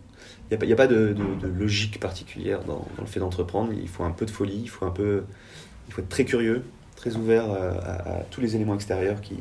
Il 0.51 0.58
n'y 0.58 0.73
a, 0.73 0.75
pas 0.75 0.88
de, 0.88 1.15
logique 1.58 1.99
particulière 1.99 2.63
dans, 2.63 2.86
le 2.97 3.05
fait 3.05 3.19
d'entreprendre. 3.19 3.71
Il 3.73 3.88
faut 3.88 4.03
un 4.03 4.12
peu 4.12 4.25
de 4.25 4.32
folie, 4.32 4.62
il 4.63 4.69
faut, 4.69 4.86
un 4.86 4.91
peu, 4.91 5.23
il 5.88 5.93
faut 5.93 6.01
être 6.01 6.10
très 6.10 6.25
curieux, 6.25 6.63
très 6.95 7.15
ouvert 7.15 7.51
à, 7.51 8.23
tous 8.32 8.41
les 8.41 8.55
éléments 8.55 8.75
extérieurs 8.75 9.21
qui, 9.21 9.38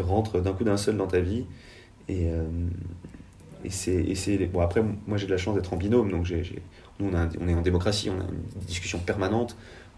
rentrent 0.00 0.40
d'un 0.40 0.52
coup 0.52 0.64
d'un 0.64 0.76
seul 0.76 0.96
dans 0.96 1.06
ta 1.06 1.20
vie. 1.20 1.44
Et, 2.08 2.28
euh, 2.30 2.44
et 3.64 3.70
c'est. 3.70 4.46
Bon, 4.46 4.60
après, 4.60 4.82
moi 5.06 5.16
j'ai 5.18 5.26
de 5.26 5.30
la 5.30 5.38
chance 5.38 5.54
d'être 5.54 5.72
en 5.72 5.76
binôme, 5.76 6.10
donc 6.10 6.28
nous 6.98 7.10
on, 7.12 7.48
est 7.48 7.54
en 7.54 7.62
démocratie, 7.62 8.10
on 8.10 8.20
a 8.20 8.24
une 8.24 8.66
discussion 8.66 8.98
permanente, 8.98 9.56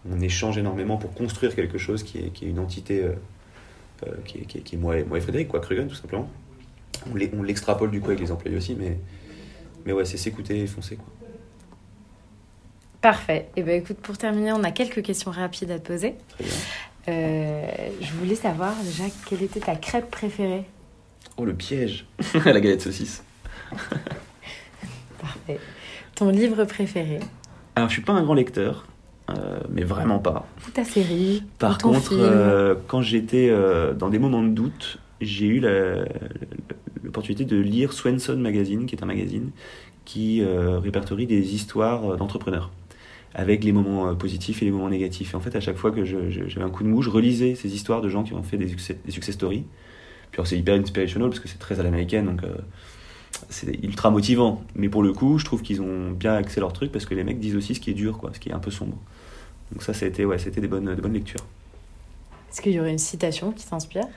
on 0.09 0.19
échange 0.21 0.57
énormément 0.57 0.97
pour 0.97 1.13
construire 1.13 1.55
quelque 1.55 1.77
chose 1.77 2.03
qui 2.03 2.19
est, 2.19 2.41
une 2.41 2.59
entité. 2.59 3.03
Euh, 3.03 3.13
euh, 4.05 4.11
qui, 4.25 4.39
est, 4.39 4.77
moi, 4.77 4.95
moi 5.05 5.17
et 5.17 5.21
Frédéric, 5.21 5.47
quoi, 5.47 5.61
Krugen 5.61 5.87
tout 5.87 5.95
simplement. 5.95 6.29
On 7.09 7.43
l'extrapole 7.43 7.91
du 7.91 8.01
coup 8.01 8.07
avec 8.07 8.19
les 8.19 8.31
employés 8.31 8.57
aussi, 8.57 8.75
mais, 8.75 8.97
mais 9.85 9.93
ouais, 9.93 10.05
c'est 10.05 10.17
s'écouter 10.17 10.59
et 10.59 10.67
foncer. 10.67 10.95
Quoi. 10.95 11.05
Parfait. 13.01 13.49
Et 13.55 13.59
eh 13.59 13.63
ben 13.63 13.81
écoute, 13.81 13.97
pour 13.97 14.17
terminer, 14.17 14.51
on 14.51 14.63
a 14.63 14.71
quelques 14.71 15.03
questions 15.03 15.29
rapides 15.29 15.69
à 15.69 15.77
te 15.77 15.87
poser. 15.87 16.15
Très 16.29 16.43
bien. 16.43 16.53
Euh, 17.07 17.67
je 18.01 18.11
voulais 18.13 18.33
savoir 18.33 18.73
déjà 18.83 19.03
quelle 19.29 19.43
était 19.43 19.59
ta 19.59 19.75
crêpe 19.75 20.09
préférée? 20.09 20.65
Oh, 21.37 21.45
le 21.45 21.53
piège 21.53 22.07
La 22.45 22.59
galette 22.59 22.81
saucisse. 22.81 23.23
Parfait. 25.21 25.59
Ton 26.15 26.29
livre 26.29 26.65
préféré? 26.65 27.19
Alors, 27.75 27.89
je 27.89 27.93
suis 27.93 28.01
pas 28.01 28.13
un 28.13 28.23
grand 28.23 28.33
lecteur, 28.33 28.87
euh, 29.29 29.59
mais 29.69 29.83
vraiment 29.83 30.17
pas. 30.17 30.47
Ou 30.67 30.71
ta 30.71 30.83
série? 30.83 31.43
Par 31.59 31.77
ton 31.77 31.93
contre, 31.93 32.13
euh, 32.13 32.73
quand 32.87 33.01
j'étais 33.01 33.53
dans 33.95 34.09
des 34.09 34.17
moments 34.17 34.41
de 34.41 34.49
doute, 34.49 34.97
j'ai 35.21 35.45
eu 35.45 35.59
l'opportunité 37.15 37.45
de 37.45 37.57
lire 37.57 37.93
Swenson 37.93 38.35
Magazine, 38.35 38.85
qui 38.85 38.95
est 38.95 39.03
un 39.03 39.05
magazine 39.05 39.51
qui 40.03 40.41
euh, 40.41 40.79
répertorie 40.79 41.25
des 41.25 41.55
histoires 41.55 42.17
d'entrepreneurs 42.17 42.71
avec 43.33 43.63
les 43.63 43.71
moments 43.71 44.15
positifs 44.15 44.61
et 44.61 44.65
les 44.65 44.71
moments 44.71 44.89
négatifs. 44.89 45.33
Et 45.33 45.35
en 45.35 45.39
fait, 45.39 45.55
à 45.55 45.59
chaque 45.59 45.77
fois 45.77 45.91
que 45.91 46.05
j'avais 46.05 46.61
un 46.61 46.69
coup 46.69 46.83
de 46.83 46.89
mou, 46.89 47.01
je 47.01 47.09
relisais 47.09 47.55
ces 47.55 47.73
histoires 47.73 48.01
de 48.01 48.09
gens 48.09 48.23
qui 48.23 48.33
ont 48.33 48.43
fait 48.43 48.57
des 48.57 48.67
success, 48.67 49.35
stories. 49.35 49.65
Puis 50.31 50.41
c'est 50.45 50.57
hyper 50.57 50.75
inspirational 50.75 51.29
parce 51.29 51.39
que 51.39 51.47
c'est 51.47 51.57
très 51.57 51.79
à 51.79 51.83
l'américaine, 51.83 52.25
donc 52.25 52.43
euh, 52.43 52.55
c'est 53.49 53.83
ultra 53.83 54.09
motivant. 54.09 54.63
Mais 54.75 54.87
pour 54.87 55.03
le 55.03 55.11
coup, 55.11 55.37
je 55.37 55.45
trouve 55.45 55.61
qu'ils 55.61 55.81
ont 55.81 56.11
bien 56.11 56.33
axé 56.33 56.59
leur 56.59 56.71
truc 56.71 56.91
parce 56.91 57.05
que 57.05 57.13
les 57.13 57.23
mecs 57.23 57.39
disent 57.39 57.55
aussi 57.55 57.75
ce 57.75 57.81
qui 57.81 57.91
est 57.91 57.93
dur, 57.93 58.17
quoi, 58.17 58.31
ce 58.33 58.39
qui 58.39 58.49
est 58.49 58.53
un 58.53 58.59
peu 58.59 58.71
sombre. 58.71 58.97
Donc 59.71 59.83
ça, 59.83 59.93
ça 59.93 60.05
a 60.05 60.23
ouais, 60.23 60.37
c'était 60.37 60.61
des 60.61 60.67
bonnes, 60.67 60.93
des 60.93 61.01
bonnes 61.01 61.13
lectures. 61.13 61.45
Est-ce 62.51 62.61
qu'il 62.61 62.73
y 62.73 62.79
aurait 62.79 62.91
une 62.91 62.97
citation 62.97 63.51
qui 63.51 63.65
t'inspire? 63.65 64.07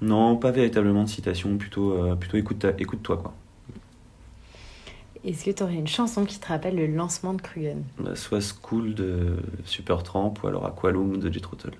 Non, 0.00 0.36
pas 0.36 0.50
véritablement 0.50 1.04
de 1.04 1.08
citation, 1.08 1.56
plutôt, 1.56 1.92
euh, 1.92 2.14
plutôt 2.14 2.36
écoute-toi, 2.36 2.72
écoute 2.78 3.06
quoi. 3.06 3.34
Est-ce 5.24 5.46
que 5.46 5.50
tu 5.52 5.62
aurais 5.62 5.76
une 5.76 5.86
chanson 5.86 6.26
qui 6.26 6.38
te 6.38 6.48
rappelle 6.48 6.76
le 6.76 6.86
lancement 6.86 7.32
de 7.32 7.40
Krugen 7.40 7.82
bah, 7.98 8.14
Soit 8.14 8.40
School 8.42 8.94
de 8.94 9.38
Supertramp 9.64 10.34
ou 10.42 10.46
alors 10.46 10.66
Aqualung 10.66 11.18
de 11.18 11.32
Jethro 11.32 11.56
Tull. 11.56 11.72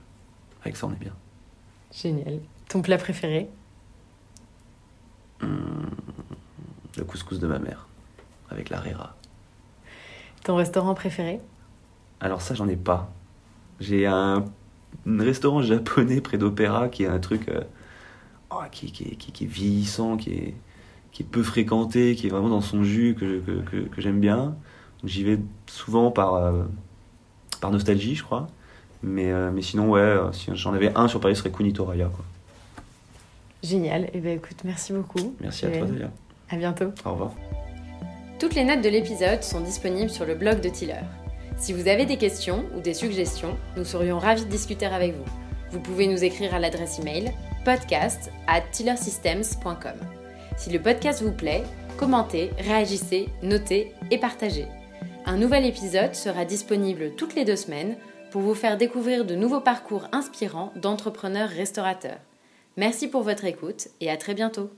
Avec 0.62 0.76
ça, 0.76 0.86
on 0.86 0.92
est 0.92 0.98
bien. 0.98 1.12
Génial. 1.92 2.40
Ton 2.68 2.80
plat 2.80 2.96
préféré? 2.96 3.50
Mmh, 5.42 5.46
Le 6.96 7.04
couscous 7.04 7.38
de 7.38 7.46
ma 7.46 7.58
mère, 7.58 7.86
avec 8.50 8.70
la 8.70 8.80
rera. 8.80 9.14
Ton 10.42 10.56
restaurant 10.56 10.94
préféré? 10.94 11.40
Alors 12.20 12.40
ça, 12.40 12.54
j'en 12.54 12.68
ai 12.68 12.76
pas. 12.76 13.12
J'ai 13.78 14.06
un, 14.06 14.46
un, 15.06 15.22
restaurant 15.22 15.60
japonais 15.60 16.22
près 16.22 16.38
d'Opéra 16.38 16.88
qui 16.88 17.02
est 17.02 17.08
un 17.08 17.18
truc 17.18 17.48
euh, 17.48 17.60
oh, 18.50 18.62
qui, 18.70 18.92
qui, 18.92 19.16
qui, 19.16 19.32
qui, 19.32 19.44
est 19.44 19.48
vieillissant, 19.48 20.16
qui 20.16 20.30
est 20.30 20.54
qui 21.14 21.22
est 21.22 21.26
peu 21.26 21.44
fréquenté, 21.44 22.16
qui 22.16 22.26
est 22.26 22.30
vraiment 22.30 22.48
dans 22.48 22.60
son 22.60 22.82
jus, 22.82 23.14
que, 23.18 23.38
que, 23.38 23.60
que, 23.70 23.76
que 23.88 24.00
j'aime 24.00 24.18
bien. 24.18 24.56
J'y 25.04 25.22
vais 25.22 25.38
souvent 25.66 26.10
par, 26.10 26.34
euh, 26.34 26.64
par 27.60 27.70
nostalgie, 27.70 28.16
je 28.16 28.24
crois. 28.24 28.48
Mais, 29.02 29.30
euh, 29.30 29.52
mais 29.54 29.62
sinon, 29.62 29.90
ouais, 29.90 30.16
si 30.32 30.50
j'en 30.54 30.74
avais 30.74 30.92
un 30.96 31.06
sur 31.06 31.20
Paris, 31.20 31.36
ce 31.36 31.42
serait 31.42 31.52
Kunitoraya. 31.52 32.06
Quoi. 32.06 32.24
Génial. 33.62 34.10
Eh 34.12 34.18
ben, 34.18 34.36
écoute, 34.36 34.56
merci 34.64 34.92
beaucoup. 34.92 35.36
Merci 35.40 35.66
à 35.66 35.70
toi, 35.70 35.86
Delia. 35.86 36.10
À 36.50 36.56
bientôt. 36.56 36.92
Au 37.04 37.12
revoir. 37.12 37.32
Toutes 38.40 38.56
les 38.56 38.64
notes 38.64 38.82
de 38.82 38.88
l'épisode 38.88 39.44
sont 39.44 39.60
disponibles 39.60 40.10
sur 40.10 40.26
le 40.26 40.34
blog 40.34 40.60
de 40.60 40.68
Tiller. 40.68 41.04
Si 41.58 41.72
vous 41.72 41.86
avez 41.86 42.06
des 42.06 42.16
questions 42.16 42.64
ou 42.76 42.80
des 42.80 42.92
suggestions, 42.92 43.56
nous 43.76 43.84
serions 43.84 44.18
ravis 44.18 44.44
de 44.44 44.50
discuter 44.50 44.86
avec 44.86 45.14
vous. 45.14 45.24
Vous 45.70 45.78
pouvez 45.78 46.08
nous 46.08 46.24
écrire 46.24 46.52
à 46.54 46.58
l'adresse 46.58 46.98
email 46.98 47.32
podcast 47.64 48.30
at 48.46 48.62
tillersystems.com. 48.70 49.96
Si 50.56 50.70
le 50.70 50.80
podcast 50.80 51.22
vous 51.22 51.32
plaît, 51.32 51.64
commentez, 51.96 52.50
réagissez, 52.58 53.28
notez 53.42 53.92
et 54.10 54.18
partagez. 54.18 54.66
Un 55.26 55.38
nouvel 55.38 55.64
épisode 55.64 56.14
sera 56.14 56.44
disponible 56.44 57.14
toutes 57.16 57.34
les 57.34 57.44
deux 57.44 57.56
semaines 57.56 57.96
pour 58.30 58.42
vous 58.42 58.54
faire 58.54 58.76
découvrir 58.76 59.24
de 59.24 59.34
nouveaux 59.34 59.60
parcours 59.60 60.08
inspirants 60.12 60.72
d'entrepreneurs 60.76 61.48
restaurateurs. 61.48 62.20
Merci 62.76 63.08
pour 63.08 63.22
votre 63.22 63.44
écoute 63.44 63.88
et 64.00 64.10
à 64.10 64.16
très 64.16 64.34
bientôt. 64.34 64.70